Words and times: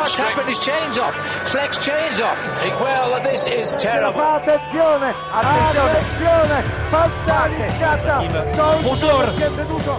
what's 0.00 0.16
happened? 0.18 0.48
His 0.48 0.58
chain's 0.58 0.98
off. 0.98 1.14
Flex 1.52 1.78
chain's 1.78 2.20
off. 2.20 2.40
Well, 2.80 3.22
this 3.22 3.46
is 3.48 3.72
terrible. 3.76 4.20
Attenzione, 4.20 5.14
attenzione, 5.32 6.64
Pozor! 8.82 9.32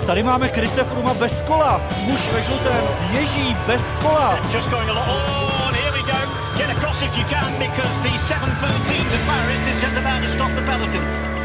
Tady 0.06 0.24
máme 0.24 0.50
Krise 0.50 0.84
Fruma 0.84 1.14
bez 1.14 1.42
kola. 1.42 1.82
Muž 2.06 2.30
ve 2.34 2.42
žlutém 2.42 2.88
ježí 3.12 3.58
bez 3.68 3.94
kola. 3.94 4.40
Just 4.52 4.70
going 4.70 4.90
along. 4.90 5.10
Oh, 5.10 5.68
and 5.68 5.76
here 5.76 5.92
we 5.92 6.02
go. 6.02 6.18
Get 6.58 6.70
across 6.78 7.02
if 7.02 7.18
you 7.18 7.26
can 7.26 7.52
because 7.60 8.02
the 8.02 8.18
713 8.18 9.10
to 9.10 9.18
Paris 9.26 9.68
is 9.68 9.82
just 9.82 9.98
about 9.98 10.22
to 10.22 10.28
stop 10.28 10.52
the 10.56 10.62
peloton. 10.62 11.41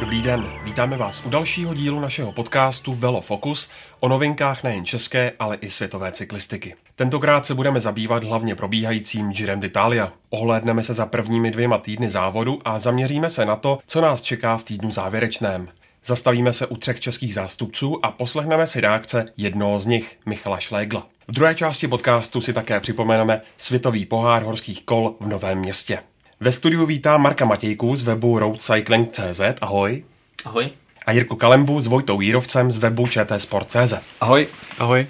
Dobrý 0.00 0.22
den, 0.22 0.52
vítáme 0.64 0.96
vás 0.96 1.22
u 1.26 1.30
dalšího 1.30 1.74
dílu 1.74 2.00
našeho 2.00 2.32
podcastu 2.32 2.92
Velo 2.92 3.20
Focus 3.20 3.70
o 4.00 4.08
novinkách 4.08 4.62
nejen 4.62 4.84
české, 4.84 5.32
ale 5.38 5.56
i 5.56 5.70
světové 5.70 6.12
cyklistiky. 6.12 6.74
Tentokrát 6.94 7.46
se 7.46 7.54
budeme 7.54 7.80
zabývat 7.80 8.24
hlavně 8.24 8.54
probíhajícím 8.54 9.32
Girem 9.32 9.60
d'Italia. 9.60 10.12
Ohlédneme 10.30 10.84
se 10.84 10.94
za 10.94 11.06
prvními 11.06 11.50
dvěma 11.50 11.78
týdny 11.78 12.10
závodu 12.10 12.58
a 12.64 12.78
zaměříme 12.78 13.30
se 13.30 13.44
na 13.44 13.56
to, 13.56 13.78
co 13.86 14.00
nás 14.00 14.22
čeká 14.22 14.56
v 14.56 14.64
týdnu 14.64 14.90
závěrečném. 14.90 15.68
Zastavíme 16.04 16.52
se 16.52 16.66
u 16.66 16.76
třech 16.76 17.00
českých 17.00 17.34
zástupců 17.34 18.04
a 18.04 18.10
poslechneme 18.10 18.66
si 18.66 18.80
reakce 18.80 19.26
jednoho 19.36 19.78
z 19.78 19.86
nich, 19.86 20.18
Michala 20.26 20.58
Šlégla. 20.58 21.06
V 21.28 21.32
druhé 21.32 21.54
části 21.54 21.88
podcastu 21.88 22.40
si 22.40 22.52
také 22.52 22.80
připomeneme 22.80 23.40
světový 23.56 24.06
pohár 24.06 24.42
horských 24.42 24.84
kol 24.84 25.14
v 25.20 25.26
Novém 25.26 25.58
městě. 25.58 25.98
Ve 26.40 26.52
studiu 26.52 26.86
vítám 26.86 27.22
Marka 27.22 27.44
Matějku 27.44 27.96
z 27.96 28.02
webu 28.02 28.38
roadcycling.cz. 28.38 29.40
Ahoj. 29.60 30.04
Ahoj. 30.44 30.70
A 31.06 31.12
Jirku 31.12 31.36
Kalembu 31.36 31.80
s 31.80 31.86
Vojtou 31.86 32.20
Jírovcem 32.20 32.72
z 32.72 32.76
webu 32.76 33.06
čtsport.cz. 33.06 33.94
Ahoj. 34.20 34.46
Ahoj. 34.78 35.06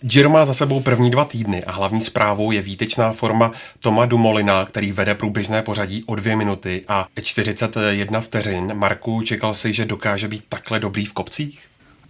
Giro 0.00 0.30
má 0.30 0.46
za 0.46 0.54
sebou 0.54 0.80
první 0.80 1.10
dva 1.10 1.24
týdny 1.24 1.64
a 1.64 1.72
hlavní 1.72 2.00
zprávou 2.00 2.50
je 2.50 2.62
výtečná 2.62 3.12
forma 3.12 3.52
Toma 3.78 4.06
Dumolina, 4.06 4.64
který 4.64 4.92
vede 4.92 5.14
průběžné 5.14 5.62
pořadí 5.62 6.04
o 6.06 6.14
dvě 6.14 6.36
minuty 6.36 6.84
a 6.88 7.08
41 7.22 8.20
vteřin. 8.20 8.74
Marku, 8.74 9.22
čekal 9.22 9.54
jsi, 9.54 9.72
že 9.72 9.84
dokáže 9.84 10.28
být 10.28 10.44
takhle 10.48 10.80
dobrý 10.80 11.04
v 11.04 11.12
kopcích? 11.12 11.60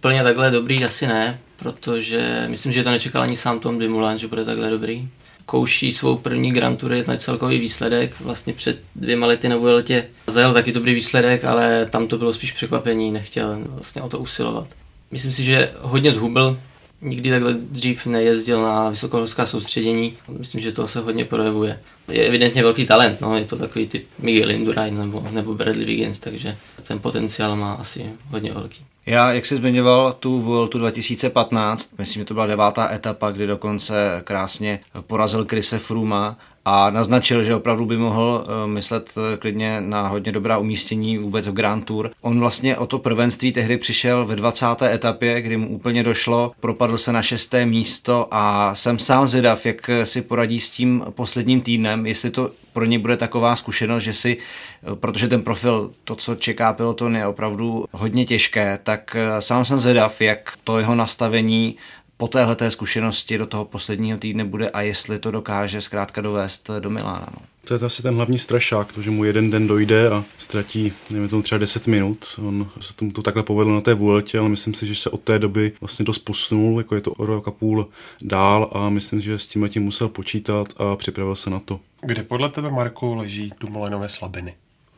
Plně 0.01 0.23
takhle 0.23 0.51
dobrý 0.51 0.85
asi 0.85 1.07
ne, 1.07 1.39
protože 1.57 2.45
myslím, 2.47 2.71
že 2.71 2.83
to 2.83 2.91
nečekal 2.91 3.21
ani 3.21 3.37
sám 3.37 3.59
Tom 3.59 3.79
Dumoulin, 3.79 4.17
že 4.17 4.27
bude 4.27 4.45
takhle 4.45 4.69
dobrý 4.69 5.09
kouší 5.45 5.91
svou 5.91 6.17
první 6.17 6.51
Grand 6.51 6.79
Tour 6.79 6.91
na 7.07 7.17
celkový 7.17 7.59
výsledek. 7.59 8.19
Vlastně 8.19 8.53
před 8.53 8.79
dvěma 8.95 9.27
lety 9.27 9.49
na 9.49 9.57
Vueltě 9.57 10.05
zajel 10.27 10.53
taky 10.53 10.71
dobrý 10.71 10.93
výsledek, 10.93 11.45
ale 11.45 11.85
tam 11.85 12.07
to 12.07 12.17
bylo 12.17 12.33
spíš 12.33 12.51
překvapení, 12.51 13.11
nechtěl 13.11 13.57
vlastně 13.67 14.01
o 14.01 14.09
to 14.09 14.19
usilovat. 14.19 14.67
Myslím 15.11 15.31
si, 15.31 15.43
že 15.43 15.71
hodně 15.81 16.11
zhubil, 16.11 16.59
nikdy 17.01 17.29
takhle 17.29 17.53
dřív 17.53 18.05
nejezdil 18.05 18.61
na 18.61 18.89
vysokohorská 18.89 19.45
soustředění. 19.45 20.13
Myslím, 20.39 20.61
že 20.61 20.71
to 20.71 20.87
se 20.87 20.99
hodně 20.99 21.25
projevuje. 21.25 21.79
Je 22.11 22.25
evidentně 22.25 22.63
velký 22.63 22.85
talent, 22.85 23.21
no, 23.21 23.37
je 23.37 23.45
to 23.45 23.57
takový 23.57 23.87
typ 23.87 24.07
Miguel 24.19 24.51
Indurain 24.51 24.97
nebo, 24.97 25.27
nebo 25.31 25.53
Bradley 25.53 25.85
Wiggins, 25.85 26.19
takže 26.19 26.57
ten 26.87 26.99
potenciál 26.99 27.55
má 27.55 27.73
asi 27.73 28.05
hodně 28.29 28.53
velký. 28.53 28.85
Já, 29.05 29.31
jak 29.33 29.45
jsi 29.45 29.55
zmiňoval 29.55 30.13
tu 30.13 30.41
Vueltu 30.41 30.77
2015, 30.77 31.93
myslím, 31.97 32.21
že 32.21 32.25
to 32.25 32.33
byla 32.33 32.45
devátá 32.45 32.91
etapa, 32.93 33.31
kdy 33.31 33.47
dokonce 33.47 34.21
krásně 34.23 34.79
porazil 35.07 35.45
Krise 35.45 35.79
Fruma 35.79 36.37
a 36.65 36.89
naznačil, 36.89 37.43
že 37.43 37.55
opravdu 37.55 37.85
by 37.85 37.97
mohl 37.97 38.45
eh, 38.45 38.67
myslet 38.67 39.13
eh, 39.17 39.37
klidně 39.37 39.81
na 39.81 40.07
hodně 40.07 40.31
dobrá 40.31 40.57
umístění 40.57 41.17
vůbec 41.17 41.47
v 41.47 41.53
Grand 41.53 41.85
Tour. 41.85 42.11
On 42.21 42.39
vlastně 42.39 42.77
o 42.77 42.85
to 42.85 42.99
prvenství 42.99 43.51
tehdy 43.51 43.77
přišel 43.77 44.25
ve 44.25 44.35
20. 44.35 44.65
etapě, 44.81 45.41
kdy 45.41 45.57
mu 45.57 45.69
úplně 45.69 46.03
došlo, 46.03 46.51
propadl 46.59 46.97
se 46.97 47.11
na 47.11 47.21
šesté 47.21 47.65
místo 47.65 48.27
a 48.31 48.75
jsem 48.75 48.99
sám 48.99 49.27
zvědav, 49.27 49.65
jak 49.65 49.89
si 50.03 50.21
poradí 50.21 50.59
s 50.59 50.69
tím 50.69 51.05
posledním 51.09 51.61
týdnem, 51.61 52.05
jestli 52.05 52.31
to 52.31 52.49
pro 52.73 52.85
ně 52.85 52.99
bude 52.99 53.17
taková 53.17 53.55
zkušenost, 53.55 54.03
že 54.03 54.13
si, 54.13 54.37
eh, 54.37 54.95
protože 54.95 55.27
ten 55.27 55.41
profil, 55.41 55.91
to, 56.03 56.15
co 56.15 56.35
čeká 56.35 56.73
peloton, 56.73 57.15
je 57.15 57.27
opravdu 57.27 57.85
hodně 57.91 58.25
těžké, 58.25 58.79
tak 58.83 59.15
sám 59.39 59.65
jsem 59.65 59.79
zvědav, 59.79 60.21
jak 60.21 60.53
to 60.63 60.79
jeho 60.79 60.95
nastavení 60.95 61.75
po 62.17 62.27
téhle 62.27 62.55
té 62.55 62.71
zkušenosti 62.71 63.37
do 63.37 63.45
toho 63.45 63.65
posledního 63.65 64.17
týdne 64.17 64.45
bude 64.45 64.69
a 64.69 64.81
jestli 64.81 65.19
to 65.19 65.31
dokáže 65.31 65.81
zkrátka 65.81 66.21
dovést 66.21 66.69
do 66.79 66.89
Milána. 66.89 67.27
No. 67.31 67.45
To 67.65 67.73
je 67.73 67.79
asi 67.79 68.03
ten 68.03 68.15
hlavní 68.15 68.39
strašák, 68.39 68.91
to, 68.91 69.01
že 69.01 69.11
mu 69.11 69.23
jeden 69.23 69.49
den 69.49 69.67
dojde 69.67 70.09
a 70.09 70.23
ztratí, 70.37 70.93
nevím, 71.11 71.29
tomu 71.29 71.41
třeba 71.41 71.59
10 71.59 71.87
minut. 71.87 72.25
On 72.47 72.69
se 72.79 72.95
tomu 72.95 73.11
to 73.11 73.21
takhle 73.21 73.43
povedlo 73.43 73.75
na 73.75 73.81
té 73.81 73.93
Vueltě, 73.93 74.39
ale 74.39 74.49
myslím 74.49 74.73
si, 74.73 74.87
že 74.87 74.95
se 74.95 75.09
od 75.09 75.21
té 75.21 75.39
doby 75.39 75.71
vlastně 75.81 76.05
dost 76.05 76.19
posunul, 76.19 76.77
jako 76.79 76.95
je 76.95 77.01
to 77.01 77.11
o 77.11 77.25
rok 77.25 77.47
a 77.47 77.51
půl 77.51 77.89
dál 78.21 78.69
a 78.73 78.89
myslím, 78.89 79.21
že 79.21 79.39
s 79.39 79.47
tím 79.47 79.69
tím 79.69 79.83
musel 79.83 80.07
počítat 80.07 80.67
a 80.77 80.95
připravil 80.95 81.35
se 81.35 81.49
na 81.49 81.59
to. 81.59 81.79
Kde 82.01 82.23
podle 82.23 82.49
tebe, 82.49 82.69
Marku, 82.69 83.13
leží 83.13 83.51
Dumoulinovi 83.59 84.09
slabiny? 84.09 84.55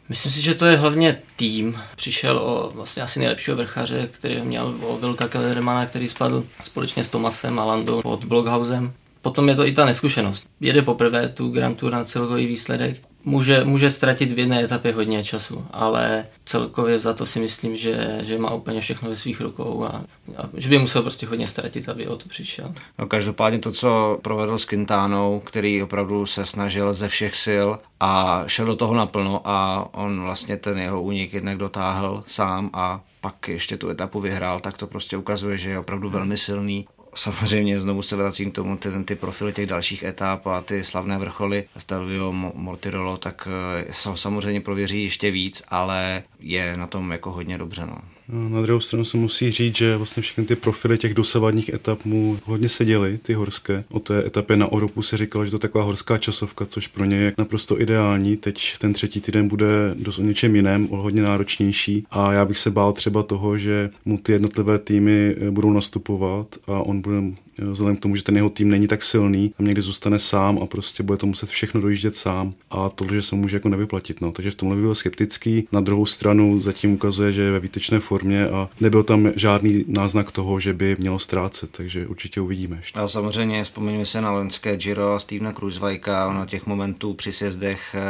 Myslím 0.09 0.31
si, 0.31 0.41
že 0.41 0.55
to 0.55 0.66
je 0.66 0.77
hlavně 0.77 1.17
tým. 1.35 1.79
Přišel 1.95 2.38
o 2.38 2.71
vlastně 2.75 3.03
asi 3.03 3.19
nejlepšího 3.19 3.57
vrchaře, 3.57 4.09
který 4.11 4.41
měl 4.41 4.75
o 4.81 4.97
Vilka 4.97 5.27
Kellermana, 5.27 5.85
který 5.85 6.09
spadl 6.09 6.43
společně 6.63 7.03
s 7.03 7.09
Tomasem 7.09 7.59
a 7.59 7.66
Landou 7.66 8.01
pod 8.01 8.25
Blockhausem. 8.25 8.93
Potom 9.21 9.49
je 9.49 9.55
to 9.55 9.67
i 9.67 9.71
ta 9.71 9.85
neskušenost. 9.85 10.43
Jede 10.59 10.81
poprvé 10.81 11.29
tu 11.29 11.49
Grand 11.49 11.77
Tour 11.77 11.91
na 11.91 12.03
celkový 12.03 12.45
výsledek 12.45 12.97
může, 13.25 13.63
může 13.63 13.90
ztratit 13.90 14.31
v 14.31 14.40
jedné 14.40 14.63
etapě 14.63 14.94
hodně 14.94 15.24
času, 15.24 15.66
ale 15.72 16.25
celkově 16.46 17.00
za 17.00 17.13
to 17.13 17.25
si 17.25 17.40
myslím, 17.40 17.75
že, 17.75 18.19
že 18.22 18.38
má 18.38 18.53
úplně 18.53 18.81
všechno 18.81 19.09
ve 19.09 19.16
svých 19.16 19.41
rukou 19.41 19.84
a, 19.84 20.03
a 20.38 20.50
že 20.53 20.69
by 20.69 20.80
musel 20.80 21.02
prostě 21.02 21.28
hodně 21.28 21.47
ztratit, 21.47 21.90
aby 21.90 22.08
o 22.08 22.18
to 22.18 22.30
přišel. 22.30 22.74
No, 23.00 23.08
každopádně 23.08 23.59
to, 23.59 23.72
co 23.72 24.19
provedl 24.22 24.58
s 24.58 24.66
Quintánou, 24.66 25.41
který 25.46 25.84
opravdu 25.84 26.25
se 26.25 26.46
snažil 26.46 26.94
ze 26.94 27.08
všech 27.08 27.35
sil 27.46 27.68
a 28.00 28.44
šel 28.47 28.66
do 28.66 28.75
toho 28.75 28.96
naplno 28.96 29.41
a 29.46 29.88
on 29.94 30.22
vlastně 30.22 30.58
ten 30.58 30.78
jeho 30.78 31.02
únik 31.02 31.34
jednak 31.34 31.58
dotáhl 31.58 32.24
sám 32.28 32.69
a 32.74 33.02
pak 33.22 33.47
ještě 33.47 33.78
tu 33.78 33.90
etapu 33.90 34.19
vyhrál, 34.19 34.59
tak 34.59 34.78
to 34.78 34.88
prostě 34.88 35.18
ukazuje, 35.18 35.58
že 35.58 35.69
je 35.69 35.80
opravdu 35.80 36.09
velmi 36.09 36.38
silný 36.38 36.88
samozřejmě 37.16 37.80
znovu 37.80 38.02
se 38.02 38.16
vracím 38.16 38.52
k 38.52 38.56
tomu, 38.56 38.78
ty, 38.78 38.90
ty 39.06 39.16
profily 39.16 39.53
těch 39.53 39.68
dalších 39.68 40.03
etap 40.03 40.48
a 40.48 40.62
ty 40.62 40.84
slavné 40.84 41.18
vrcholy 41.18 41.64
Stelvio, 41.78 42.31
Mortirolo, 42.31 43.18
tak 43.18 43.48
eh, 43.80 43.94
samozřejmě 43.94 44.62
prověří 44.62 45.03
ještě 45.03 45.31
víc, 45.31 45.64
ale 45.68 46.24
je 46.40 46.78
na 46.78 46.88
tom 46.88 47.12
jako 47.12 47.31
hodně 47.31 47.58
dobře. 47.58 47.86
No. 47.86 47.98
Na 48.30 48.62
druhou 48.62 48.80
stranu 48.80 49.06
se 49.06 49.18
musí 49.18 49.52
říct, 49.52 49.78
že 49.78 49.97
vlastně 49.97 50.24
všechny 50.24 50.46
ty 50.46 50.56
profily 50.56 50.97
těch 50.97 51.13
dosavadních 51.13 51.69
etap 51.69 52.06
mu 52.06 52.40
hodně 52.46 52.69
seděly, 52.69 53.19
ty 53.22 53.34
horské. 53.34 53.84
O 53.90 54.00
té 54.00 54.25
etapě 54.25 54.58
na 54.58 54.72
Oropu 54.72 55.02
se 55.02 55.18
říkalo, 55.18 55.46
že 55.46 55.52
to 55.52 55.56
je 55.56 55.59
taková 55.59 55.84
horská 55.84 56.18
časovka, 56.18 56.66
což 56.66 56.88
pro 56.88 57.06
ně 57.06 57.18
je 57.18 57.34
naprosto 57.38 57.81
ideální. 57.81 58.38
Teď 58.38 58.78
ten 58.78 58.94
třetí 58.94 59.22
týden 59.22 59.47
bude 59.47 59.68
dost 59.94 60.19
o 60.19 60.22
něčem 60.22 60.56
jiném, 60.56 60.88
o 60.91 60.97
hodně 60.97 61.22
náročnější 61.22 62.06
a 62.12 62.34
já 62.34 62.46
bych 62.46 62.58
se 62.58 62.72
bál 62.72 62.94
třeba 62.94 63.24
toho, 63.24 63.58
že 63.58 63.90
mu 64.06 64.18
ty 64.18 64.31
jednotlivé 64.31 64.80
týmy 64.80 65.35
budou 65.50 65.74
nastupovat 65.74 66.47
a 66.68 66.80
on 66.80 67.02
bude 67.02 67.22
vzhledem 67.57 67.97
k 67.97 67.99
tomu, 67.99 68.16
že 68.16 68.23
ten 68.23 68.35
jeho 68.35 68.49
tým 68.49 68.69
není 68.69 68.88
tak 68.88 69.03
silný, 69.03 69.53
a 69.59 69.63
někdy 69.63 69.81
zůstane 69.81 70.19
sám 70.19 70.59
a 70.61 70.66
prostě 70.66 71.03
bude 71.03 71.17
to 71.17 71.27
muset 71.27 71.49
všechno 71.49 71.81
dojíždět 71.81 72.16
sám 72.16 72.53
a 72.69 72.89
to, 72.89 73.05
že 73.13 73.21
se 73.21 73.35
může 73.35 73.55
jako 73.55 73.69
nevyplatit. 73.69 74.21
No. 74.21 74.31
Takže 74.31 74.51
v 74.51 74.55
tomhle 74.55 74.75
by 74.75 74.81
byl 74.81 74.95
skeptický. 74.95 75.67
Na 75.71 75.81
druhou 75.81 76.05
stranu 76.05 76.61
zatím 76.61 76.93
ukazuje, 76.93 77.31
že 77.31 77.41
je 77.41 77.51
ve 77.51 77.59
výtečné 77.59 77.99
formě 77.99 78.47
a 78.49 78.69
nebyl 78.79 79.03
tam 79.03 79.31
žádný 79.35 79.85
náznak 79.88 80.31
toho, 80.31 80.59
že 80.59 80.73
by 80.73 80.95
mělo 80.99 81.19
ztrácet, 81.19 81.69
takže 81.71 82.07
určitě 82.07 82.41
uvidíme. 82.41 82.75
Ještě. 82.77 82.99
A 82.99 83.07
samozřejmě 83.07 83.63
vzpomeňme 83.63 84.05
se 84.05 84.22
na 84.22 84.31
loňské 84.31 84.77
Giro 84.77 85.13
a 85.13 85.19
Stevena 85.19 85.53
Kruzvajka, 85.53 86.27
ono 86.27 86.45
těch 86.45 86.66
momentů 86.66 87.13
při 87.13 87.31
sjezdech 87.31 87.95
eh, 87.95 88.01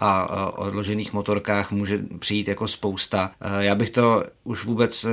a 0.00 0.58
odložených 0.58 1.12
motorkách 1.12 1.70
může 1.70 2.00
přijít 2.18 2.48
jako 2.48 2.68
spousta. 2.68 3.30
Eh, 3.40 3.64
já 3.64 3.74
bych 3.74 3.90
to 3.90 4.24
už 4.44 4.64
vůbec 4.64 5.06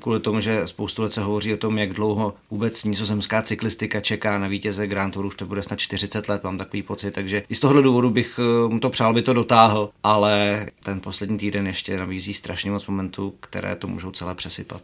kvůli 0.00 0.20
tomu, 0.20 0.40
že 0.40 0.66
spoustu 0.66 1.02
let 1.02 1.12
se 1.12 1.20
hovoří 1.20 1.54
o 1.54 1.56
tom, 1.56 1.78
jak 1.78 1.92
dlouho 1.92 2.34
vůbec 2.50 2.84
nizozemská 2.84 3.42
cyklistika 3.42 4.00
čeká 4.00 4.38
na 4.38 4.48
vítěze 4.48 4.86
Grand 4.86 5.14
Tour, 5.14 5.26
už 5.26 5.36
to 5.36 5.46
bude 5.46 5.62
snad 5.62 5.78
40 5.78 6.28
let, 6.28 6.44
mám 6.44 6.58
takový 6.58 6.82
pocit, 6.82 7.10
takže 7.10 7.42
i 7.48 7.54
z 7.54 7.60
tohohle 7.60 7.82
důvodu 7.82 8.10
bych 8.10 8.40
eh, 8.42 8.68
mu 8.68 8.80
to 8.80 8.90
přál, 8.90 9.14
by 9.14 9.22
to 9.22 9.32
dotáhl, 9.32 9.90
ale 10.02 10.66
ten 10.82 11.00
poslední 11.00 11.38
týden 11.38 11.66
ještě 11.66 11.96
nabízí 11.96 12.34
strašně 12.34 12.70
moc 12.70 12.86
momentů, 12.86 13.34
které 13.40 13.76
to 13.76 13.86
můžou 13.86 14.10
celé 14.10 14.34
přesypat. 14.34 14.82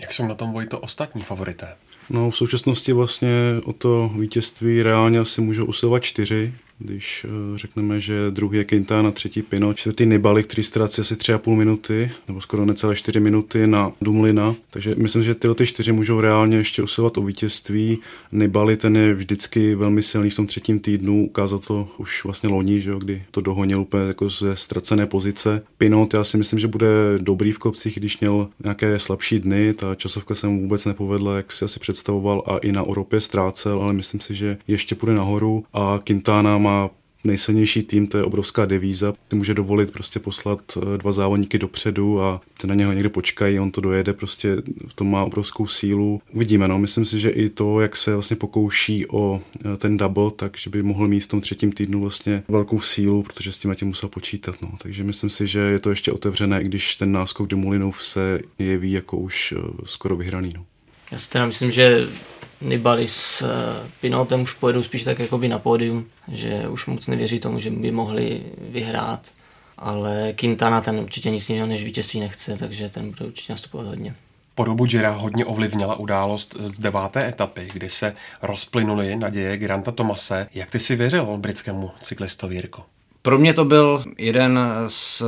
Jak 0.00 0.12
jsou 0.12 0.26
na 0.26 0.34
tom 0.34 0.52
Vojto 0.52 0.78
ostatní 0.78 1.22
favorité? 1.22 1.74
No 2.10 2.30
v 2.30 2.36
současnosti 2.36 2.92
vlastně 2.92 3.30
o 3.64 3.72
to 3.72 4.10
vítězství 4.18 4.82
reálně 4.82 5.18
asi 5.18 5.40
můžou 5.40 5.64
usilovat 5.64 6.02
čtyři. 6.02 6.54
Když 6.78 7.26
eh, 7.28 7.58
řekneme, 7.58 8.00
že 8.00 8.30
druhý 8.30 8.58
je 8.58 8.64
Quintana, 8.64 9.10
třetí 9.10 9.42
Pino, 9.42 9.74
čtvrtý 9.74 10.06
Nibali, 10.06 10.42
který 10.42 10.62
ztrácí 10.62 11.00
asi 11.00 11.14
3,5 11.14 11.56
minuty, 11.56 12.10
nebo 12.28 12.40
skoro 12.40 12.64
necelé 12.64 12.96
4 12.96 13.20
minuty 13.20 13.66
na 13.66 13.92
Dumlina. 14.00 14.54
Takže 14.70 14.94
myslím, 14.94 15.22
že 15.22 15.34
tyhle 15.34 15.54
ty 15.54 15.66
čtyři 15.66 15.92
můžou 15.92 16.20
reálně 16.20 16.56
ještě 16.56 16.82
usilovat 16.82 17.18
o 17.18 17.22
vítězství. 17.22 17.98
Nibali 18.32 18.76
ten 18.76 18.96
je 18.96 19.14
vždycky 19.14 19.74
velmi 19.74 20.02
silný 20.02 20.30
v 20.30 20.36
tom 20.36 20.46
třetím 20.46 20.80
týdnu, 20.80 21.24
ukázal 21.24 21.58
to 21.58 21.88
už 21.98 22.24
vlastně 22.24 22.48
loni, 22.48 22.80
že 22.80 22.90
jo, 22.90 22.98
kdy 22.98 23.22
to 23.30 23.40
dohonil 23.40 23.80
úplně 23.80 24.04
jako 24.04 24.30
ze 24.30 24.56
ztracené 24.56 25.06
pozice. 25.06 25.62
Pinot, 25.78 26.14
já 26.14 26.24
si 26.24 26.38
myslím, 26.38 26.58
že 26.58 26.68
bude 26.68 26.86
dobrý 27.18 27.52
v 27.52 27.58
kopcích, 27.58 27.94
když 27.98 28.20
měl 28.20 28.48
nějaké 28.64 28.98
slabší 28.98 29.40
dny, 29.40 29.74
ta 29.74 29.94
časovka 29.94 30.34
se 30.34 30.48
mu 30.48 30.60
vůbec 30.60 30.84
nepovedla, 30.84 31.36
jak 31.36 31.52
si 31.52 31.64
asi 31.64 31.80
představoval 31.80 32.42
a 32.46 32.58
i 32.58 32.72
na 32.72 32.86
Europě 32.86 33.20
ztrácel, 33.20 33.82
ale 33.82 33.92
myslím 33.92 34.20
si, 34.20 34.34
že 34.34 34.58
ještě 34.68 34.94
půjde 34.94 35.14
nahoru 35.14 35.64
a 35.72 36.00
Quintana 36.04 36.58
má 36.62 36.90
nejsilnější 37.24 37.82
tým, 37.82 38.06
to 38.06 38.16
je 38.18 38.24
obrovská 38.24 38.66
devíza. 38.66 39.14
Ty 39.28 39.36
může 39.36 39.54
dovolit 39.54 39.90
prostě 39.90 40.18
poslat 40.18 40.62
eh, 40.76 40.98
dva 40.98 41.12
závodníky 41.12 41.58
dopředu 41.58 42.20
a 42.22 42.40
ty 42.60 42.66
na 42.66 42.74
něho 42.74 42.92
někde 42.92 43.08
počkají, 43.08 43.60
on 43.60 43.70
to 43.70 43.80
dojede, 43.80 44.12
prostě 44.12 44.56
v 44.86 44.94
tom 44.94 45.10
má 45.10 45.24
obrovskou 45.24 45.66
sílu. 45.66 46.20
Uvidíme, 46.32 46.68
no, 46.68 46.78
myslím 46.78 47.04
si, 47.04 47.20
že 47.20 47.30
i 47.30 47.48
to, 47.48 47.80
jak 47.80 47.96
se 47.96 48.12
vlastně 48.12 48.36
pokouší 48.36 49.06
o 49.06 49.40
eh, 49.64 49.76
ten 49.76 49.96
double, 49.96 50.30
takže 50.36 50.70
by 50.70 50.82
mohl 50.82 51.06
mít 51.06 51.20
v 51.20 51.28
tom 51.28 51.40
třetím 51.40 51.72
týdnu 51.72 52.00
vlastně 52.00 52.42
velkou 52.48 52.80
sílu, 52.80 53.22
protože 53.22 53.52
s 53.52 53.58
tím 53.58 53.74
tím 53.74 53.88
musel 53.88 54.08
počítat, 54.08 54.62
no. 54.62 54.72
Takže 54.82 55.04
myslím 55.04 55.30
si, 55.30 55.46
že 55.46 55.58
je 55.58 55.78
to 55.78 55.90
ještě 55.90 56.12
otevřené, 56.12 56.62
i 56.62 56.64
když 56.64 56.96
ten 56.96 57.12
náskok 57.12 57.48
do 57.48 57.56
Mulinov 57.56 58.04
se 58.04 58.40
jeví 58.58 58.92
jako 58.92 59.16
už 59.16 59.54
eh, 59.56 59.60
skoro 59.84 60.16
vyhraný, 60.16 60.52
no. 60.56 60.64
Já 61.12 61.18
si 61.18 61.30
teda 61.30 61.46
myslím, 61.46 61.70
že 61.70 62.06
Nibali 62.60 63.08
s 63.08 63.42
eh, 63.42 63.88
Pinotem 64.00 64.42
už 64.42 64.52
pojedou 64.52 64.82
spíš 64.82 65.02
tak 65.02 65.18
jakoby 65.18 65.48
na 65.48 65.58
pódium, 65.58 66.06
že 66.28 66.68
už 66.68 66.86
moc 66.86 67.06
nevěří 67.06 67.40
tomu, 67.40 67.60
že 67.60 67.70
by 67.70 67.90
mohli 67.90 68.42
vyhrát, 68.70 69.28
ale 69.78 70.32
Quintana 70.32 70.80
ten 70.80 70.98
určitě 70.98 71.30
nic 71.30 71.48
jiného 71.48 71.66
než 71.66 71.84
vítězství 71.84 72.20
nechce, 72.20 72.56
takže 72.56 72.88
ten 72.88 73.10
bude 73.10 73.24
určitě 73.24 73.52
nastupovat 73.52 73.86
hodně. 73.86 74.14
Podobu 74.54 74.84
Jira 74.84 75.10
hodně 75.10 75.44
ovlivnila 75.44 75.94
událost 75.94 76.56
z 76.60 76.78
deváté 76.78 77.28
etapy, 77.28 77.68
kdy 77.72 77.90
se 77.90 78.14
rozplynuly 78.42 79.16
naděje 79.16 79.56
Granta 79.56 79.92
Tomase. 79.92 80.48
Jak 80.54 80.70
ty 80.70 80.80
si 80.80 80.96
věřil 80.96 81.36
britskému 81.36 81.90
cyklistovi 82.02 82.54
Jirko? 82.54 82.84
Pro 83.22 83.38
mě 83.38 83.54
to 83.54 83.64
byl 83.64 84.04
jeden 84.18 84.60
z 84.86 85.22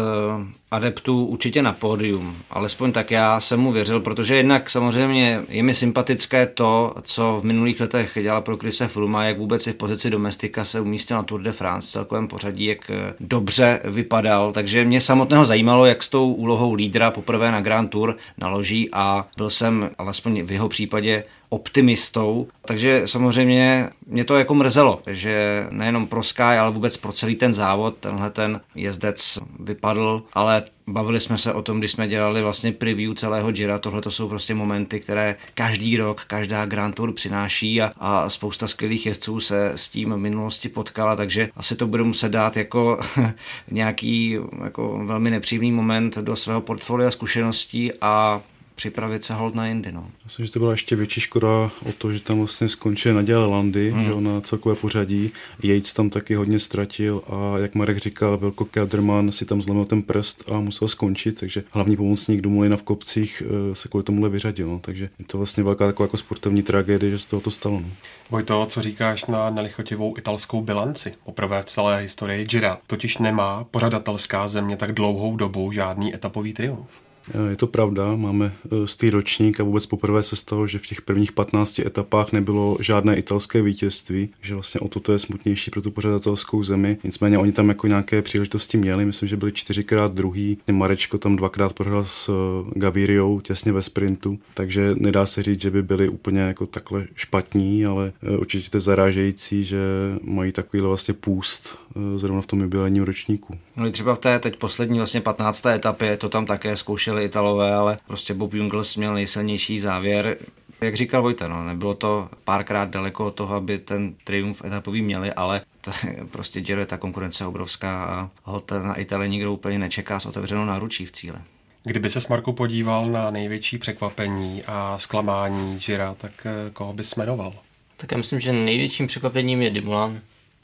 adeptů 0.71 1.25
určitě 1.25 1.63
na 1.63 1.73
pódium. 1.73 2.37
Alespoň 2.51 2.93
tak 2.93 3.11
já 3.11 3.41
jsem 3.41 3.61
mu 3.61 3.73
věřil, 3.73 4.01
protože 4.01 4.35
jednak 4.37 4.71
samozřejmě 4.71 5.41
je 5.49 5.63
mi 5.63 5.75
sympatické 5.75 6.47
to, 6.47 6.95
co 7.03 7.39
v 7.41 7.45
minulých 7.45 7.81
letech 7.81 8.19
dělal 8.23 8.43
pro 8.43 8.57
Krise 8.57 8.89
Fruma, 8.89 9.25
jak 9.25 9.39
vůbec 9.39 9.67
i 9.67 9.73
v 9.73 9.77
pozici 9.77 10.11
domestika 10.11 10.65
se 10.65 10.81
umístil 10.81 11.17
na 11.17 11.23
Tour 11.23 11.43
de 11.43 11.53
France 11.53 11.89
v 11.89 11.93
celkovém 11.93 12.29
pořadí, 12.29 12.65
jak 12.65 12.91
dobře 13.21 13.81
vypadal. 13.85 14.53
Takže 14.53 14.85
mě 14.85 15.01
samotného 15.01 15.45
zajímalo, 15.45 15.87
jak 15.87 16.03
s 16.03 16.09
tou 16.09 16.33
úlohou 16.33 16.75
lídra 16.75 17.11
poprvé 17.11 17.53
na 17.53 17.61
Grand 17.61 17.91
Tour 17.91 18.17
naloží 18.39 18.89
a 18.93 19.27
byl 19.37 19.51
jsem 19.51 19.91
alespoň 19.99 20.43
v 20.43 20.53
jeho 20.53 20.69
případě 20.69 21.25
optimistou, 21.49 22.49
takže 22.65 23.03
samozřejmě 23.07 23.91
mě 24.07 24.25
to 24.25 24.39
jako 24.39 24.55
mrzelo, 24.55 24.99
že 25.07 25.67
nejenom 25.71 26.07
pro 26.07 26.23
Sky, 26.23 26.43
ale 26.43 26.71
vůbec 26.71 26.97
pro 26.97 27.13
celý 27.13 27.37
ten 27.37 27.55
závod 27.55 27.84
tenhle 27.91 28.31
ten 28.31 28.61
jezdec 28.75 29.39
vypadl, 29.61 30.23
ale 30.33 30.63
Bavili 30.87 31.21
jsme 31.21 31.39
se 31.39 31.53
o 31.53 31.63
tom, 31.63 31.79
když 31.79 31.91
jsme 31.91 32.09
dělali 32.09 32.43
vlastně 32.43 32.73
preview 32.73 33.15
celého 33.15 33.51
Jira. 33.51 33.79
Tohle 33.79 34.03
to 34.03 34.11
jsou 34.11 34.29
prostě 34.29 34.55
momenty, 34.55 35.01
které 35.01 35.37
každý 35.55 35.97
rok, 35.97 36.25
každá 36.25 36.67
Grand 36.67 36.95
Tour 36.95 37.13
přináší 37.13 37.83
a, 37.83 37.93
a 37.99 38.29
spousta 38.29 38.69
skvělých 38.69 39.07
jezdců 39.07 39.41
se 39.41 39.73
s 39.77 39.89
tím 39.89 40.13
v 40.13 40.17
minulosti 40.17 40.69
potkala, 40.69 41.17
takže 41.17 41.49
asi 41.57 41.77
to 41.77 41.87
bude 41.87 42.03
muset 42.03 42.29
dát 42.29 42.57
jako 42.57 43.01
nějaký 43.71 44.39
jako 44.65 45.01
velmi 45.05 45.31
nepříjemný 45.31 45.73
moment 45.73 46.19
do 46.19 46.37
svého 46.37 46.61
portfolia 46.61 47.11
zkušeností 47.11 47.93
a 48.01 48.43
připravit 48.75 49.25
se 49.25 49.35
hold 49.35 49.55
na 49.55 49.67
jindy. 49.67 49.93
No. 49.93 50.07
Myslím, 50.25 50.47
že 50.47 50.53
to 50.53 50.59
byla 50.59 50.71
ještě 50.71 50.97
větší 50.97 51.21
škoda 51.21 51.71
o 51.89 51.93
to, 51.99 52.13
že 52.13 52.21
tam 52.21 52.39
vlastně 52.39 52.69
skončil 52.69 53.15
Naděle 53.15 53.47
Landy 53.47 53.91
hmm. 53.91 54.05
jo, 54.05 54.21
na 54.21 54.41
celkové 54.41 54.75
pořadí. 54.75 55.31
Yates 55.63 55.93
tam 55.93 56.11
taky 56.11 56.35
hodně 56.35 56.61
ztratil 56.61 57.23
a 57.27 57.59
jak 57.59 57.75
Marek 57.75 57.99
říkal, 57.99 58.39
Velko 58.39 58.65
Kelderman 58.65 59.33
si 59.33 59.45
tam 59.45 59.63
zlomil 59.63 59.85
ten 59.85 60.03
prst 60.03 60.51
a 60.53 60.61
musel 60.61 60.89
skončit, 60.89 61.41
takže 61.41 61.65
hlavní 61.71 61.97
pomocník 61.97 62.41
Dumulina 62.41 62.77
v 62.77 62.83
kopcích 62.83 63.43
eh, 63.47 63.75
se 63.75 63.89
kvůli 63.89 64.05
tomuhle 64.05 64.31
vyřadil. 64.31 64.69
No. 64.69 64.79
Takže 64.79 65.11
je 65.19 65.25
to 65.25 65.39
vlastně 65.39 65.63
velká 65.63 65.87
taková 65.87 66.05
jako 66.05 66.17
sportovní 66.17 66.63
tragédie, 66.63 67.11
že 67.11 67.19
z 67.19 67.25
toho 67.25 67.41
to 67.41 67.51
stalo. 67.51 67.81
No. 67.81 67.89
Vojto, 68.31 68.67
co 68.67 68.83
říkáš 68.83 69.27
na 69.27 69.51
nelichotivou 69.51 70.19
italskou 70.19 70.63
bilanci? 70.63 71.15
Poprvé 71.25 71.63
v 71.63 71.67
celé 71.67 72.01
historii 72.01 72.47
Gira 72.47 72.79
totiž 72.87 73.19
nemá 73.19 73.65
pořadatelská 73.65 74.49
země 74.49 74.77
tak 74.77 74.93
dlouhou 74.93 75.37
dobu 75.37 75.73
žádný 75.73 76.15
etapový 76.15 76.53
triumf. 76.53 77.04
Eh, 77.31 77.51
je 77.51 77.57
to 77.57 77.67
pravda, 77.67 78.17
máme 78.17 78.53
eh, 78.65 78.87
stý 78.87 79.11
ročník 79.11 79.61
a 79.61 79.65
vůbec 79.65 79.87
poprvé 79.87 80.23
se 80.23 80.37
stalo, 80.37 80.67
že 80.67 80.79
v 80.79 80.87
těch 80.87 81.03
prvních 81.03 81.33
15 81.33 81.79
etapách 81.79 82.33
nebylo 82.33 82.77
žádné 82.81 83.17
italské 83.17 83.63
vítězství, 83.63 84.29
že 84.43 84.55
vlastně 84.55 84.81
o 84.81 84.89
to 84.89 85.01
to 85.01 85.13
je 85.13 85.19
smutnější 85.19 85.71
pro 85.71 85.83
tu 85.83 85.91
pořadatelskou 85.91 86.63
zemi. 86.63 86.99
Nicméně 87.05 87.39
oni 87.39 87.53
tam 87.53 87.69
jako 87.69 87.87
nějaké 87.87 88.23
příležitosti 88.23 88.77
měli, 88.77 89.05
myslím, 89.05 89.29
že 89.29 89.37
byli 89.37 89.53
čtyřikrát 89.53 90.15
druhý, 90.15 90.59
Marečko 90.73 91.19
tam 91.19 91.37
dvakrát 91.37 91.73
prohrál 91.73 92.05
s 92.05 92.29
eh, 92.29 92.79
Gaviriou 92.79 93.41
těsně 93.41 93.73
ve 93.73 93.83
sprintu, 93.83 94.39
takže 94.55 94.95
nedá 94.99 95.27
se 95.27 95.43
říct, 95.43 95.61
že 95.61 95.71
by 95.71 95.83
byli 95.83 96.09
úplně 96.09 96.41
jako 96.41 96.67
takhle 96.67 97.07
špatní, 97.15 97.87
ale 97.87 98.13
určitě 98.39 98.71
to 98.71 98.77
je 98.77 98.81
zarážející, 98.81 99.65
že 99.65 99.79
mají 100.23 100.53
takovýhle 100.53 100.89
vlastně 100.89 101.15
půst 101.15 101.79
zrovna 102.17 102.41
v 102.41 102.47
tom 102.47 102.61
jubilejním 102.61 103.03
ročníku. 103.03 103.59
No 103.77 103.91
třeba 103.91 104.15
v 104.15 104.19
té 104.19 104.39
teď 104.39 104.57
poslední 104.57 104.99
vlastně 104.99 105.21
15. 105.21 105.67
etapě 105.67 106.17
to 106.17 106.29
tam 106.29 106.47
také 106.47 106.77
zkoušeli 106.77 107.14
chtěli 107.15 107.25
Italové, 107.25 107.75
ale 107.75 107.99
prostě 108.07 108.35
Bob 108.35 108.55
Jungels 108.55 108.97
měl 108.97 109.15
nejsilnější 109.15 109.79
závěr. 109.79 110.37
Jak 110.81 110.95
říkal 110.95 111.23
Vojta, 111.23 111.49
no, 111.49 111.67
nebylo 111.67 111.95
to 111.95 112.29
párkrát 112.45 112.91
daleko 112.91 113.27
od 113.27 113.35
toho, 113.35 113.55
aby 113.55 113.79
ten 113.79 114.15
triumf 114.25 114.65
etapový 114.65 115.03
měli, 115.03 115.33
ale 115.33 115.61
to 115.81 115.91
je, 116.07 116.25
prostě 116.33 116.61
Giro 116.61 116.81
je 116.81 116.87
ta 116.87 116.97
konkurence 116.97 117.47
obrovská 117.47 118.05
a 118.05 118.31
ho 118.43 118.63
na 118.83 118.95
Itálii 118.95 119.31
nikdo 119.31 119.53
úplně 119.53 119.79
nečeká 119.79 120.21
s 120.21 120.27
otevřenou 120.27 120.65
náručí 120.65 121.07
v 121.07 121.13
cíle. 121.13 121.43
Kdyby 121.85 122.11
se 122.11 122.21
Marku 122.31 122.53
podíval 122.53 123.11
na 123.11 123.31
největší 123.31 123.79
překvapení 123.79 124.63
a 124.67 124.99
zklamání 124.99 125.79
Gira, 125.87 126.15
tak 126.15 126.33
eh, 126.45 126.71
koho 126.71 126.93
bys 126.93 127.15
jmenoval? 127.15 127.53
Tak 127.97 128.13
já 128.13 128.19
myslím, 128.19 128.41
že 128.41 128.53
největším 128.53 129.07
překvapením 129.07 129.63
je 129.63 129.71
Dimulan 129.71 130.21